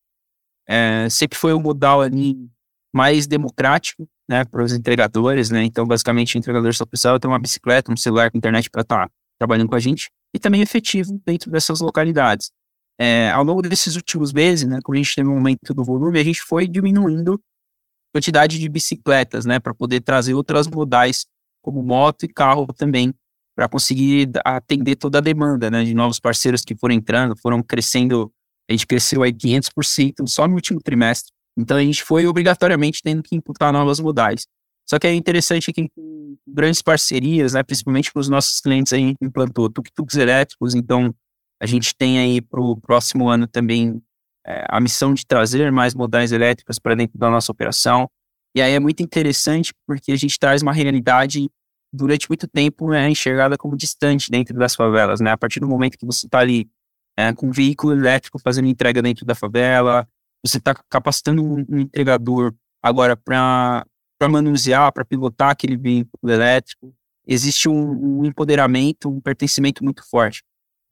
É, 0.67 1.09
sempre 1.11 1.39
foi 1.39 1.53
o 1.53 1.61
modal 1.61 2.01
ali 2.03 2.51
mais 2.95 3.27
democrático, 3.27 4.09
né, 4.29 4.45
para 4.45 4.63
os 4.63 4.73
entregadores, 4.73 5.51
né, 5.51 5.65
então 5.65 5.85
basicamente 5.85 6.37
o 6.37 6.39
entregador 6.39 6.73
só 6.73 6.87
precisava 6.87 7.19
ter 7.19 7.27
uma 7.27 7.39
bicicleta, 7.39 7.93
um 7.93 7.97
celular 7.97 8.31
com 8.31 8.39
internet 8.39 8.71
para 8.71 8.83
estar 8.83 9.09
tá 9.09 9.13
trabalhando 9.39 9.69
com 9.69 9.75
a 9.75 9.81
gente 9.81 10.11
e 10.33 10.39
também 10.39 10.63
efetivo 10.63 11.21
dentro 11.27 11.51
dessas 11.51 11.81
localidades. 11.81 12.51
É, 12.99 13.31
ao 13.31 13.43
longo 13.43 13.61
desses 13.63 13.97
últimos 13.97 14.33
meses, 14.33 14.69
né, 14.69 14.79
quando 14.85 14.97
a 14.97 15.03
gente 15.03 15.15
teve 15.15 15.29
um 15.29 15.35
aumento 15.35 15.75
do 15.75 15.85
volume, 15.85 16.21
a 16.21 16.25
gente 16.25 16.41
foi 16.41 16.69
diminuindo 16.69 17.35
a 17.35 18.19
quantidade 18.19 18.59
de 18.59 18.69
bicicletas, 18.69 19.45
né, 19.45 19.59
para 19.59 19.75
poder 19.75 20.01
trazer 20.01 20.35
outras 20.35 20.69
modais, 20.69 21.27
como 21.61 21.83
moto 21.83 22.25
e 22.25 22.29
carro 22.29 22.67
também, 22.73 23.13
para 23.57 23.69
conseguir 23.69 24.31
atender 24.45 24.95
toda 24.97 25.19
a 25.19 25.21
demanda, 25.21 25.69
né, 25.69 25.85
de 25.85 25.95
novos 25.95 26.21
parceiros 26.21 26.63
que 26.63 26.77
foram 26.77 26.95
entrando, 26.95 27.37
foram 27.37 27.61
crescendo, 27.61 28.33
a 28.71 28.73
gente 28.73 28.87
cresceu 28.87 29.25
aí 29.25 29.33
500% 29.33 30.27
só 30.29 30.47
no 30.47 30.55
último 30.55 30.81
trimestre. 30.81 31.33
Então 31.57 31.77
a 31.77 31.83
gente 31.83 32.03
foi 32.03 32.27
obrigatoriamente 32.27 33.01
tendo 33.03 33.23
que 33.23 33.35
imputar 33.35 33.73
novas 33.73 34.01
modais. 34.01 34.47
Só 34.89 34.99
que 34.99 35.07
é 35.07 35.15
interessante 35.15 35.73
que 35.73 35.89
com 35.89 36.37
grandes 36.47 36.83
parcerias, 36.83 37.55
né, 37.55 37.63
principalmente 37.63 38.13
com 38.13 38.21
os 38.21 38.29
nossos 38.29 38.61
clientes, 38.61 38.93
a 38.93 38.97
gente 38.97 39.17
implantou 39.23 39.71
tuk-tuks 39.71 40.17
elétricos, 40.17 40.75
então 40.75 41.15
a 41.61 41.67
gente 41.67 41.95
tem 41.95 42.19
aí 42.19 42.41
para 42.41 42.61
o 42.61 42.77
próximo 42.77 43.29
ano 43.29 43.47
também 43.47 44.03
é, 44.47 44.67
a 44.69 44.81
missão 44.81 45.15
de 45.15 45.25
trazer 45.25 45.73
mais 45.73 45.95
modais 45.95 46.33
elétricas 46.33 46.79
para 46.79 46.95
dentro 46.95 47.19
da 47.19 47.31
nossa 47.31 47.51
operação. 47.51 48.09
E 48.55 48.61
aí 48.61 48.73
é 48.73 48.81
muito 48.81 49.03
interessante 49.03 49.73
porque 49.87 50.13
a 50.13 50.17
gente 50.17 50.39
traz 50.39 50.63
uma 50.63 50.73
realidade 50.73 51.49
durante 51.93 52.29
muito 52.29 52.49
tempo 52.49 52.93
é 52.93 53.09
enxergada 53.09 53.57
como 53.57 53.77
distante 53.77 54.31
dentro 54.31 54.59
das 54.59 54.75
favelas, 54.75 55.21
né? 55.21 55.31
A 55.31 55.37
partir 55.37 55.61
do 55.61 55.69
momento 55.69 55.97
que 55.97 56.05
você 56.05 56.27
está 56.27 56.41
ali 56.41 56.69
é, 57.17 57.33
com 57.33 57.47
um 57.47 57.53
veículo 57.53 57.93
elétrico 57.93 58.39
fazendo 58.39 58.67
entrega 58.67 59.01
dentro 59.01 59.25
da 59.25 59.35
favela, 59.35 60.07
você 60.45 60.59
está 60.59 60.75
capacitando 60.91 61.43
um, 61.43 61.81
entregador 61.81 62.55
agora 62.83 63.17
para 63.17 63.85
manusear, 64.29 64.93
para 64.93 65.05
pilotar 65.05 65.51
aquele 65.51 65.77
veículo 65.77 66.31
elétrico. 66.31 66.95
Existe 67.27 67.69
um, 67.69 68.21
um, 68.21 68.25
empoderamento, 68.25 69.09
um 69.09 69.21
pertencimento 69.21 69.83
muito 69.83 70.03
forte. 70.09 70.43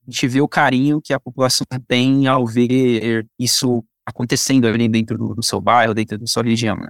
A 0.06 0.10
gente 0.10 0.26
vê 0.26 0.40
o 0.40 0.48
carinho 0.48 1.00
que 1.02 1.12
a 1.12 1.20
população 1.20 1.66
tem 1.86 2.26
ao 2.26 2.46
ver 2.46 3.26
isso 3.38 3.84
acontecendo 4.06 4.66
ali 4.66 4.88
dentro 4.88 5.18
do, 5.18 5.34
do 5.34 5.42
seu 5.42 5.60
bairro, 5.60 5.94
dentro 5.94 6.18
da 6.18 6.26
sua 6.26 6.42
região. 6.42 6.76
Né? 6.76 6.88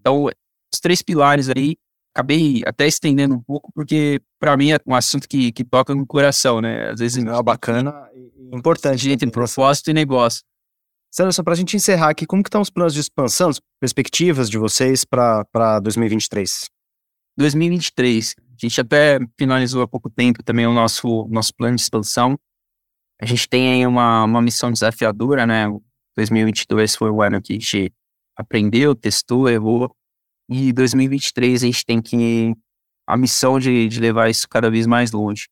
Então, 0.00 0.24
os 0.24 0.80
três 0.80 1.02
pilares 1.02 1.48
aí, 1.50 1.76
acabei 2.14 2.62
até 2.66 2.86
estendendo 2.86 3.34
um 3.34 3.42
pouco, 3.42 3.70
porque 3.74 4.20
para 4.38 4.56
mim 4.56 4.72
é 4.72 4.78
um 4.86 4.94
assunto 4.94 5.28
que, 5.28 5.52
que 5.52 5.62
toca 5.62 5.94
no 5.94 6.06
coração, 6.06 6.60
né? 6.60 6.90
Às 6.90 6.98
vezes 6.98 7.22
é 7.22 7.42
bacana 7.42 7.92
e 8.14 8.56
importante 8.56 9.08
entre 9.10 9.30
propósito 9.30 9.90
e 9.90 9.94
negócio. 9.94 10.42
Sanderson, 11.10 11.42
para 11.42 11.54
a 11.54 11.56
gente 11.56 11.76
encerrar 11.76 12.10
aqui, 12.10 12.24
como 12.24 12.42
que 12.42 12.48
estão 12.48 12.60
os 12.60 12.70
planos 12.70 12.94
de 12.94 13.00
expansão, 13.00 13.50
as 13.50 13.60
perspectivas 13.80 14.48
de 14.48 14.56
vocês 14.58 15.04
para 15.04 15.80
2023? 15.82 16.70
2023. 17.36 18.36
A 18.38 18.66
gente 18.66 18.80
até 18.80 19.18
finalizou 19.36 19.82
há 19.82 19.88
pouco 19.88 20.08
tempo 20.08 20.42
também 20.42 20.66
o 20.66 20.72
nosso, 20.72 21.26
nosso 21.28 21.52
plano 21.54 21.74
de 21.74 21.82
expansão. 21.82 22.38
A 23.20 23.26
gente 23.26 23.48
tem 23.48 23.72
aí 23.72 23.86
uma, 23.86 24.24
uma 24.24 24.40
missão 24.40 24.70
desafiadora, 24.70 25.46
né? 25.46 25.66
2022 26.16 26.94
foi 26.94 27.10
o 27.10 27.22
ano 27.22 27.42
que 27.42 27.54
a 27.54 27.56
gente 27.56 27.92
aprendeu, 28.36 28.94
testou, 28.94 29.48
errou. 29.48 29.94
E 30.48 30.72
2023 30.72 31.64
a 31.64 31.66
gente 31.66 31.84
tem 31.84 32.00
que 32.00 32.54
a 33.06 33.16
missão 33.16 33.58
de, 33.58 33.88
de 33.88 33.98
levar 33.98 34.30
isso 34.30 34.48
cada 34.48 34.70
vez 34.70 34.86
mais 34.86 35.10
longe. 35.10 35.48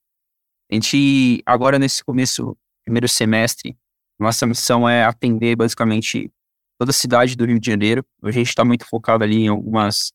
A 0.71 0.75
gente, 0.75 1.43
agora 1.45 1.79
nesse 1.79 2.05
começo, 2.05 2.57
primeiro 2.85 3.09
semestre, 3.09 3.77
nossa 4.19 4.47
missão 4.47 4.89
é 4.89 5.05
atender 5.05 5.57
basicamente 5.57 6.31
toda 6.79 6.91
a 6.91 6.95
cidade 6.95 7.37
do 7.37 7.45
Rio 7.45 7.59
de 7.59 7.71
Janeiro. 7.71 8.05
A 8.23 8.31
gente 8.31 8.49
está 8.49 8.65
muito 8.65 8.85
focado 8.85 9.25
ali 9.25 9.45
em 9.45 9.49
algumas 9.49 10.13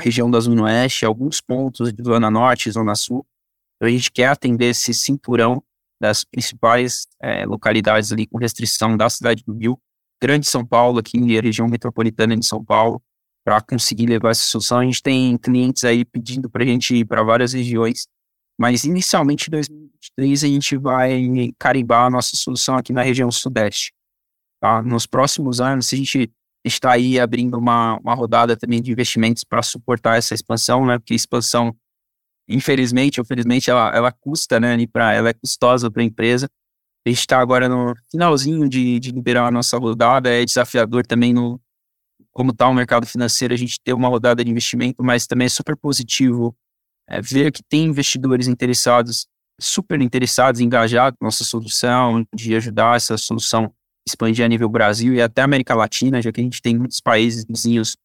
região 0.00 0.30
da 0.30 0.40
Zona 0.40 0.62
Oeste, 0.62 1.04
alguns 1.04 1.40
pontos 1.40 1.92
de 1.92 2.02
Zona 2.02 2.30
Norte, 2.30 2.70
Zona 2.70 2.94
Sul. 2.94 3.26
Então, 3.76 3.88
a 3.88 3.92
gente 3.92 4.10
quer 4.10 4.28
atender 4.28 4.70
esse 4.70 4.94
cinturão 4.94 5.62
das 6.00 6.24
principais 6.24 7.06
é, 7.20 7.44
localidades 7.44 8.10
ali 8.10 8.26
com 8.26 8.38
restrição 8.38 8.96
da 8.96 9.08
cidade 9.10 9.44
do 9.44 9.52
Rio, 9.52 9.78
Grande 10.22 10.46
São 10.46 10.64
Paulo, 10.64 10.98
aqui 10.98 11.18
a 11.38 11.42
região 11.42 11.68
metropolitana 11.68 12.36
de 12.36 12.44
São 12.44 12.64
Paulo, 12.64 13.02
para 13.44 13.60
conseguir 13.60 14.06
levar 14.06 14.30
essa 14.30 14.44
solução. 14.44 14.78
A 14.78 14.84
gente 14.84 15.02
tem 15.02 15.36
clientes 15.38 15.84
aí 15.84 16.04
pedindo 16.04 16.48
para 16.50 16.62
a 16.62 16.66
gente 16.66 16.94
ir 16.94 17.04
para 17.04 17.22
várias 17.22 17.52
regiões, 17.52 18.06
mas 18.60 18.84
inicialmente 18.84 19.48
em 19.48 19.52
2023 19.52 20.44
a 20.44 20.46
gente 20.46 20.76
vai 20.76 21.50
carimbar 21.58 22.04
a 22.04 22.10
nossa 22.10 22.36
solução 22.36 22.76
aqui 22.76 22.92
na 22.92 23.00
região 23.00 23.32
sudeste. 23.32 23.90
Tá? 24.60 24.82
Nos 24.82 25.06
próximos 25.06 25.62
anos, 25.62 25.90
a 25.90 25.96
gente 25.96 26.30
está 26.62 26.92
aí 26.92 27.18
abrindo 27.18 27.56
uma, 27.56 27.96
uma 28.00 28.14
rodada 28.14 28.54
também 28.54 28.82
de 28.82 28.92
investimentos 28.92 29.44
para 29.44 29.62
suportar 29.62 30.18
essa 30.18 30.34
expansão, 30.34 30.84
né? 30.84 30.98
Porque 30.98 31.14
expansão, 31.14 31.74
infelizmente, 32.46 33.18
ou 33.18 33.24
felizmente, 33.24 33.70
ela, 33.70 33.96
ela 33.96 34.12
custa, 34.12 34.60
né? 34.60 34.76
Pra, 34.92 35.14
ela 35.14 35.30
é 35.30 35.32
custosa 35.32 35.90
para 35.90 36.02
a 36.02 36.04
empresa. 36.04 36.46
A 37.06 37.08
gente 37.08 37.20
está 37.20 37.40
agora 37.40 37.66
no 37.66 37.94
finalzinho 38.10 38.68
de, 38.68 39.00
de 39.00 39.10
liberar 39.10 39.46
a 39.46 39.50
nossa 39.50 39.78
rodada, 39.78 40.28
é 40.28 40.44
desafiador 40.44 41.06
também 41.06 41.32
no 41.32 41.58
como 42.30 42.50
está 42.50 42.68
o 42.68 42.74
mercado 42.74 43.06
financeiro, 43.06 43.54
a 43.54 43.56
gente 43.56 43.80
ter 43.82 43.94
uma 43.94 44.08
rodada 44.08 44.44
de 44.44 44.50
investimento, 44.50 45.02
mas 45.02 45.26
também 45.26 45.46
é 45.46 45.48
super 45.48 45.74
positivo 45.74 46.54
é, 47.10 47.20
ver 47.20 47.50
que 47.50 47.62
tem 47.62 47.84
investidores 47.84 48.46
interessados, 48.46 49.26
super 49.60 50.00
interessados, 50.00 50.60
engajados 50.60 51.18
na 51.20 51.26
nossa 51.26 51.44
solução, 51.44 52.24
de 52.34 52.54
ajudar 52.54 52.96
essa 52.96 53.18
solução 53.18 53.72
expandir 54.06 54.44
a 54.44 54.48
nível 54.48 54.68
Brasil 54.68 55.14
e 55.14 55.20
até 55.20 55.42
América 55.42 55.74
Latina, 55.74 56.22
já 56.22 56.32
que 56.32 56.40
a 56.40 56.44
gente 56.44 56.62
tem 56.62 56.78
muitos 56.78 57.00
países 57.00 57.44
vizinhos 57.44 57.96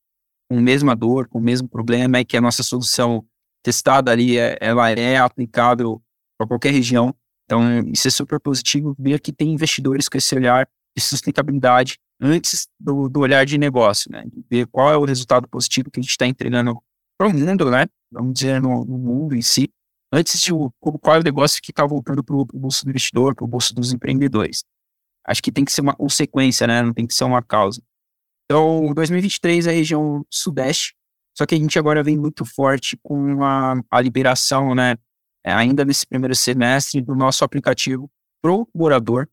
com 0.50 0.58
a 0.58 0.62
mesma 0.62 0.96
dor, 0.96 1.28
com 1.28 1.40
o 1.40 1.42
mesmo 1.42 1.68
problema, 1.68 2.18
é 2.18 2.26
que 2.26 2.38
a 2.38 2.42
nossa 2.42 2.64
solução 2.64 3.26
testada 3.64 4.12
ali, 4.12 4.38
é, 4.38 4.58
ela 4.62 4.90
é 4.92 5.18
aplicável 5.18 6.02
para 6.38 6.48
qualquer 6.48 6.72
região. 6.72 7.16
Então, 7.46 7.80
isso 7.92 8.08
é 8.08 8.12
super 8.12 8.40
positivo 8.40 8.96
ver 8.98 9.20
que 9.20 9.32
tem 9.32 9.54
investidores 9.54 10.10
com 10.10 10.18
esse 10.18 10.36
olhar 10.36 10.68
de 10.96 11.04
sustentabilidade 11.04 11.98
antes 12.22 12.68
do, 12.80 13.10
do 13.10 13.20
olhar 13.20 13.46
de 13.46 13.58
negócio, 13.58 14.12
né? 14.12 14.24
Ver 14.50 14.68
qual 14.68 14.92
é 14.92 14.98
o 14.98 15.06
resultado 15.06 15.48
positivo 15.48 15.92
que 15.92 16.00
a 16.00 16.04
gente 16.04 16.12
está 16.12 16.26
entregando 16.26 16.80
para 17.18 17.28
o 17.28 17.34
mundo, 17.34 17.70
né? 17.70 17.86
Vamos 18.12 18.34
dizer, 18.34 18.62
no, 18.62 18.86
no, 18.86 18.98
mundo 18.98 19.36
em 19.36 19.42
si, 19.42 19.70
antes 20.12 20.40
de 20.40 20.52
qual 20.80 21.16
é 21.16 21.20
o 21.20 21.24
negócio 21.24 21.62
que 21.62 21.72
está 21.72 21.86
voltando 21.86 22.24
para 22.24 22.36
o 22.36 22.46
bolso 22.46 22.86
do 22.86 22.90
investidor, 22.90 23.36
para 23.36 23.46
o 23.46 23.48
bolso 23.48 23.74
dos 23.74 23.94
empreendedores 23.94 24.64
acho 25.26 25.42
que 25.42 25.52
tem 25.52 25.66
que 25.66 25.72
ser 25.72 25.82
uma 25.82 25.96
consequência, 25.96 26.68
né? 26.68 26.82
Não 26.82 26.94
tem 26.94 27.08
que 27.08 27.14
ser 27.14 27.24
uma 27.24 27.42
causa. 27.42 27.82
Então, 28.46 28.94
2023 28.94 29.66
é 29.66 29.72
a 29.72 29.74
região 29.74 30.24
sudeste, 30.30 30.96
só 31.36 31.46
que 31.46 31.56
a 31.56 31.58
gente 31.58 31.80
agora 31.80 32.04
vem 32.04 32.18
muito 32.18 32.46
forte 32.46 32.98
com 33.02 33.44
a, 33.44 33.82
a 33.90 34.02
liberação, 34.02 34.76
né? 34.76 34.96
É, 35.44 35.52
ainda 35.52 35.84
nesse 35.84 36.06
primeiro 36.06 36.36
semestre 36.36 37.02
do 37.02 37.16
nosso 37.16 37.44
aplicativo 37.44 38.10
pro 38.42 38.68
morador, 38.74 39.28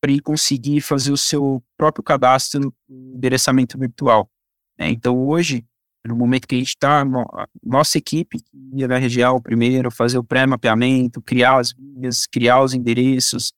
para 0.00 0.10
ele 0.10 0.20
conseguir 0.20 0.80
fazer 0.80 1.12
o 1.12 1.16
seu 1.16 1.62
próprio 1.76 2.02
cadastro 2.02 2.60
no 2.60 3.14
endereçamento 3.14 3.78
virtual. 3.78 4.30
Né? 4.78 4.90
Então, 4.90 5.26
hoje, 5.26 5.64
no 6.06 6.16
momento 6.16 6.46
que 6.46 6.54
a 6.54 6.58
gente 6.58 6.68
está, 6.68 7.04
nossa 7.62 7.98
equipe 7.98 8.38
ia 8.74 8.86
na 8.86 8.98
região 8.98 9.40
primeiro, 9.40 9.90
fazer 9.90 10.18
o 10.18 10.24
pré-mapeamento, 10.24 11.22
criar 11.22 11.58
as 11.58 11.72
vias, 11.72 12.26
criar 12.26 12.62
os 12.62 12.74
endereços, 12.74 13.52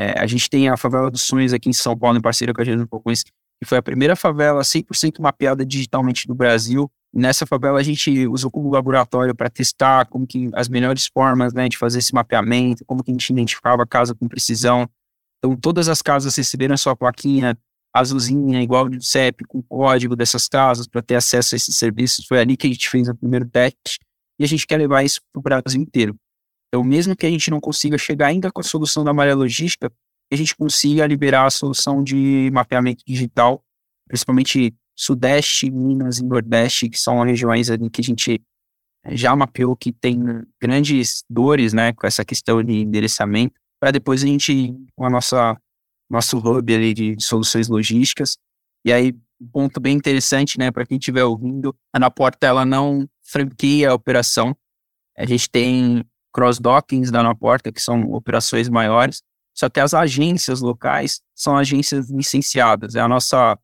é, 0.00 0.16
a 0.16 0.28
gente 0.28 0.48
tem 0.48 0.68
a 0.68 0.76
Favela 0.76 1.10
dos 1.10 1.22
Sonhos 1.22 1.52
aqui 1.52 1.68
em 1.68 1.72
São 1.72 1.98
Paulo, 1.98 2.16
em 2.16 2.20
parceria 2.20 2.54
com 2.54 2.62
a 2.62 2.64
Gênero 2.64 2.86
Poucões, 2.86 3.24
que 3.24 3.66
foi 3.68 3.78
a 3.78 3.82
primeira 3.82 4.14
favela 4.14 4.62
100% 4.62 5.20
mapeada 5.20 5.66
digitalmente 5.66 6.24
do 6.28 6.36
Brasil. 6.36 6.88
Nessa 7.12 7.44
favela 7.44 7.80
a 7.80 7.82
gente 7.82 8.28
usou 8.28 8.48
como 8.48 8.70
laboratório 8.70 9.34
para 9.34 9.50
testar 9.50 10.06
como 10.06 10.24
que 10.24 10.50
as 10.54 10.68
melhores 10.68 11.08
formas 11.12 11.52
né, 11.52 11.68
de 11.68 11.76
fazer 11.76 11.98
esse 11.98 12.14
mapeamento, 12.14 12.84
como 12.84 13.02
que 13.02 13.10
a 13.10 13.14
gente 13.14 13.28
identificava 13.30 13.82
a 13.82 13.86
casa 13.86 14.14
com 14.14 14.28
precisão. 14.28 14.88
Então 15.38 15.56
todas 15.56 15.88
as 15.88 16.00
casas 16.00 16.36
receberam 16.36 16.74
a 16.74 16.78
sua 16.78 16.94
plaquinha 16.94 17.58
azulzinha, 17.98 18.62
igual 18.62 18.88
do 18.88 19.02
CEP, 19.02 19.44
com 19.44 19.62
código 19.62 20.16
dessas 20.16 20.48
casas 20.48 20.86
para 20.86 21.02
ter 21.02 21.16
acesso 21.16 21.54
a 21.54 21.56
esses 21.56 21.76
serviços. 21.76 22.26
Foi 22.26 22.38
ali 22.38 22.56
que 22.56 22.66
a 22.66 22.70
gente 22.70 22.88
fez 22.88 23.08
o 23.08 23.14
primeiro 23.14 23.48
teste 23.48 23.98
e 24.38 24.44
a 24.44 24.46
gente 24.46 24.66
quer 24.66 24.76
levar 24.76 25.02
isso 25.02 25.20
para 25.32 25.40
o 25.40 25.42
Brasil 25.42 25.80
inteiro. 25.80 26.16
Então, 26.68 26.84
mesmo 26.84 27.16
que 27.16 27.26
a 27.26 27.30
gente 27.30 27.50
não 27.50 27.60
consiga 27.60 27.96
chegar 27.96 28.26
ainda 28.26 28.52
com 28.52 28.60
a 28.60 28.64
solução 28.64 29.02
da 29.02 29.12
malha 29.12 29.34
logística, 29.34 29.90
a 30.30 30.36
gente 30.36 30.54
consiga 30.54 31.06
liberar 31.06 31.46
a 31.46 31.50
solução 31.50 32.02
de 32.02 32.50
mapeamento 32.52 33.02
digital, 33.06 33.62
principalmente 34.06 34.74
Sudeste, 34.94 35.70
Minas 35.70 36.18
e 36.18 36.24
Nordeste, 36.24 36.88
que 36.90 36.98
são 36.98 37.22
regiões 37.22 37.70
ali 37.70 37.88
que 37.88 38.00
a 38.00 38.04
gente 38.04 38.42
já 39.10 39.34
mapeou 39.34 39.76
que 39.76 39.92
tem 39.92 40.20
grandes 40.60 41.24
dores, 41.30 41.72
né, 41.72 41.92
com 41.92 42.06
essa 42.06 42.24
questão 42.24 42.62
de 42.62 42.80
endereçamento, 42.80 43.54
para 43.80 43.90
depois 43.90 44.22
a 44.22 44.26
gente 44.26 44.74
com 44.96 45.06
a 45.06 45.10
nossa 45.10 45.56
nosso 46.10 46.38
hub 46.38 46.74
ali 46.74 46.94
de 46.94 47.16
soluções 47.20 47.68
logísticas. 47.68 48.36
E 48.84 48.92
aí, 48.92 49.14
um 49.40 49.48
ponto 49.48 49.80
bem 49.80 49.96
interessante, 49.96 50.58
né, 50.58 50.70
para 50.70 50.86
quem 50.86 50.98
estiver 50.98 51.24
ouvindo, 51.24 51.74
a 51.92 51.98
Na 51.98 52.10
Porta 52.10 52.46
ela 52.46 52.64
não 52.64 53.08
franquia 53.22 53.90
a 53.90 53.94
operação. 53.94 54.56
A 55.16 55.26
gente 55.26 55.50
tem 55.50 56.04
cross-dockings 56.32 57.10
da 57.10 57.20
Anaporta, 57.20 57.72
que 57.72 57.82
são 57.82 58.12
operações 58.12 58.68
maiores, 58.68 59.22
só 59.56 59.68
que 59.68 59.80
as 59.80 59.92
agências 59.92 60.60
locais 60.60 61.20
são 61.34 61.56
agências 61.56 62.08
licenciadas. 62.10 62.94
É 62.94 63.00
a 63.00 63.08
nossa, 63.08 63.58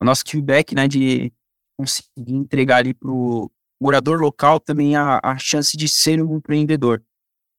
o 0.00 0.04
nosso 0.04 0.22
feedback 0.26 0.74
né, 0.74 0.86
de 0.86 1.32
conseguir 1.76 2.34
entregar 2.34 2.76
ali 2.76 2.94
para 2.94 3.10
o 3.10 3.50
morador 3.82 4.20
local 4.20 4.60
também 4.60 4.96
a, 4.96 5.20
a 5.22 5.36
chance 5.36 5.76
de 5.76 5.88
ser 5.88 6.22
um 6.22 6.36
empreendedor. 6.36 7.02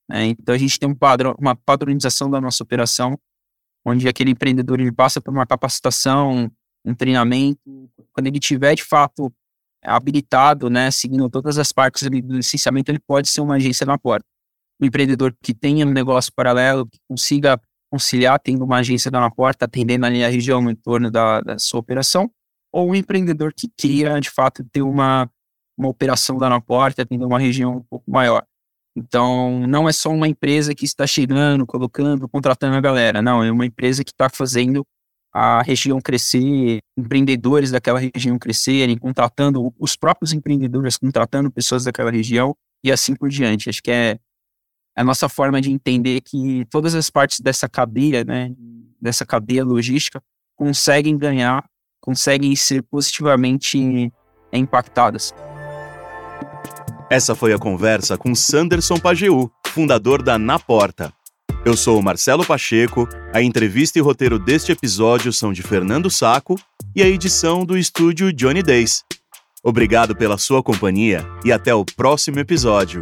Né? 0.09 0.27
Então 0.27 0.55
a 0.55 0.57
gente 0.57 0.79
tem 0.79 0.89
um 0.89 0.95
padrão, 0.95 1.35
uma 1.37 1.55
padronização 1.55 2.29
da 2.29 2.39
nossa 2.39 2.63
operação, 2.63 3.19
onde 3.87 4.07
aquele 4.07 4.31
empreendedor 4.31 4.79
ele 4.79 4.91
passa 4.91 5.21
por 5.21 5.31
uma 5.31 5.45
capacitação, 5.45 6.51
um 6.85 6.93
treinamento, 6.93 7.89
quando 8.13 8.27
ele 8.27 8.39
tiver 8.39 8.75
de 8.75 8.83
fato 8.83 9.31
habilitado, 9.83 10.69
né, 10.69 10.91
seguindo 10.91 11.29
todas 11.29 11.57
as 11.57 11.71
partes 11.71 12.07
do 12.09 12.35
licenciamento, 12.35 12.91
ele 12.91 12.99
pode 12.99 13.29
ser 13.29 13.41
uma 13.41 13.55
agência 13.55 13.85
na 13.85 13.97
porta 13.97 14.25
um 14.79 14.85
empreendedor 14.85 15.35
que 15.41 15.53
tenha 15.53 15.85
um 15.85 15.91
negócio 15.91 16.31
paralelo, 16.33 16.85
que 16.85 16.99
consiga 17.09 17.59
conciliar 17.91 18.39
tendo 18.39 18.63
uma 18.63 18.77
agência 18.77 19.09
na 19.09 19.29
porta, 19.31 19.65
atendendo 19.65 20.05
ali 20.05 20.23
a 20.23 20.29
região 20.29 20.61
no 20.61 20.69
entorno 20.69 21.09
da, 21.09 21.41
da 21.41 21.59
sua 21.59 21.79
operação, 21.79 22.29
ou 22.71 22.89
um 22.89 22.95
empreendedor 22.95 23.53
que 23.53 23.67
queira, 23.75 24.19
de 24.19 24.29
fato, 24.29 24.63
ter 24.71 24.81
uma, 24.81 25.29
uma 25.77 25.89
operação 25.89 26.37
da 26.37 26.49
na 26.49 26.61
porta, 26.61 27.01
atendendo 27.01 27.27
uma 27.27 27.39
região 27.39 27.77
um 27.77 27.83
pouco 27.83 28.09
maior. 28.09 28.45
Então, 28.97 29.59
não 29.67 29.87
é 29.87 29.91
só 29.91 30.09
uma 30.09 30.27
empresa 30.27 30.73
que 30.73 30.83
está 30.83 31.05
chegando, 31.05 31.67
colocando, 31.67 32.27
contratando 32.27 32.75
a 32.75 32.81
galera. 32.81 33.21
Não, 33.21 33.43
é 33.43 33.51
uma 33.51 33.63
empresa 33.63 34.03
que 34.03 34.09
está 34.09 34.27
fazendo 34.27 34.83
a 35.31 35.61
região 35.61 36.01
crescer, 36.01 36.79
empreendedores 36.97 37.69
daquela 37.69 37.99
região 37.99 38.39
crescerem, 38.39 38.97
contratando 38.97 39.71
os 39.77 39.95
próprios 39.95 40.33
empreendedores, 40.33 40.97
contratando 40.97 41.51
pessoas 41.51 41.83
daquela 41.83 42.09
região 42.09 42.55
e 42.83 42.91
assim 42.91 43.15
por 43.15 43.29
diante. 43.29 43.69
Acho 43.69 43.83
que 43.83 43.91
é, 43.91 44.17
a 44.95 45.03
nossa 45.03 45.29
forma 45.29 45.61
de 45.61 45.71
entender 45.71 46.21
que 46.21 46.65
todas 46.65 46.95
as 46.95 47.07
partes 47.07 47.39
dessa 47.39 47.69
cadeia, 47.69 48.23
né, 48.23 48.51
dessa 48.99 49.27
cadeia 49.27 49.63
logística, 49.63 50.19
conseguem 50.55 51.15
ganhar, 51.15 51.69
conseguem 52.01 52.55
ser 52.55 52.81
positivamente 52.81 54.11
impactadas. 54.51 55.35
Essa 57.09 57.33
foi 57.33 57.53
a 57.53 57.57
conversa 57.57 58.17
com 58.17 58.35
Sanderson 58.35 58.99
Pajeú, 58.99 59.49
fundador 59.67 60.21
da 60.21 60.37
Na 60.37 60.59
Porta. 60.59 61.13
Eu 61.63 61.77
sou 61.77 61.97
o 61.97 62.03
Marcelo 62.03 62.45
Pacheco, 62.45 63.07
a 63.33 63.41
entrevista 63.41 63.97
e 63.97 64.01
roteiro 64.01 64.37
deste 64.37 64.73
episódio 64.73 65.31
são 65.31 65.53
de 65.53 65.63
Fernando 65.63 66.09
Saco 66.09 66.59
e 66.93 67.01
a 67.01 67.07
edição 67.07 67.63
do 67.63 67.77
estúdio 67.77 68.33
Johnny 68.33 68.61
Days. 68.61 69.05
Obrigado 69.63 70.17
pela 70.17 70.37
sua 70.37 70.61
companhia 70.61 71.25
e 71.45 71.51
até 71.51 71.73
o 71.73 71.85
próximo 71.85 72.39
episódio. 72.39 73.01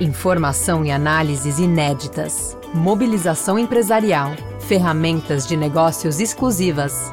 Informação 0.00 0.84
e 0.84 0.90
análises 0.90 1.60
inéditas. 1.60 2.58
Mobilização 2.74 3.56
empresarial. 3.56 4.32
Ferramentas 4.66 5.46
de 5.46 5.56
negócios 5.56 6.18
exclusivas. 6.18 7.12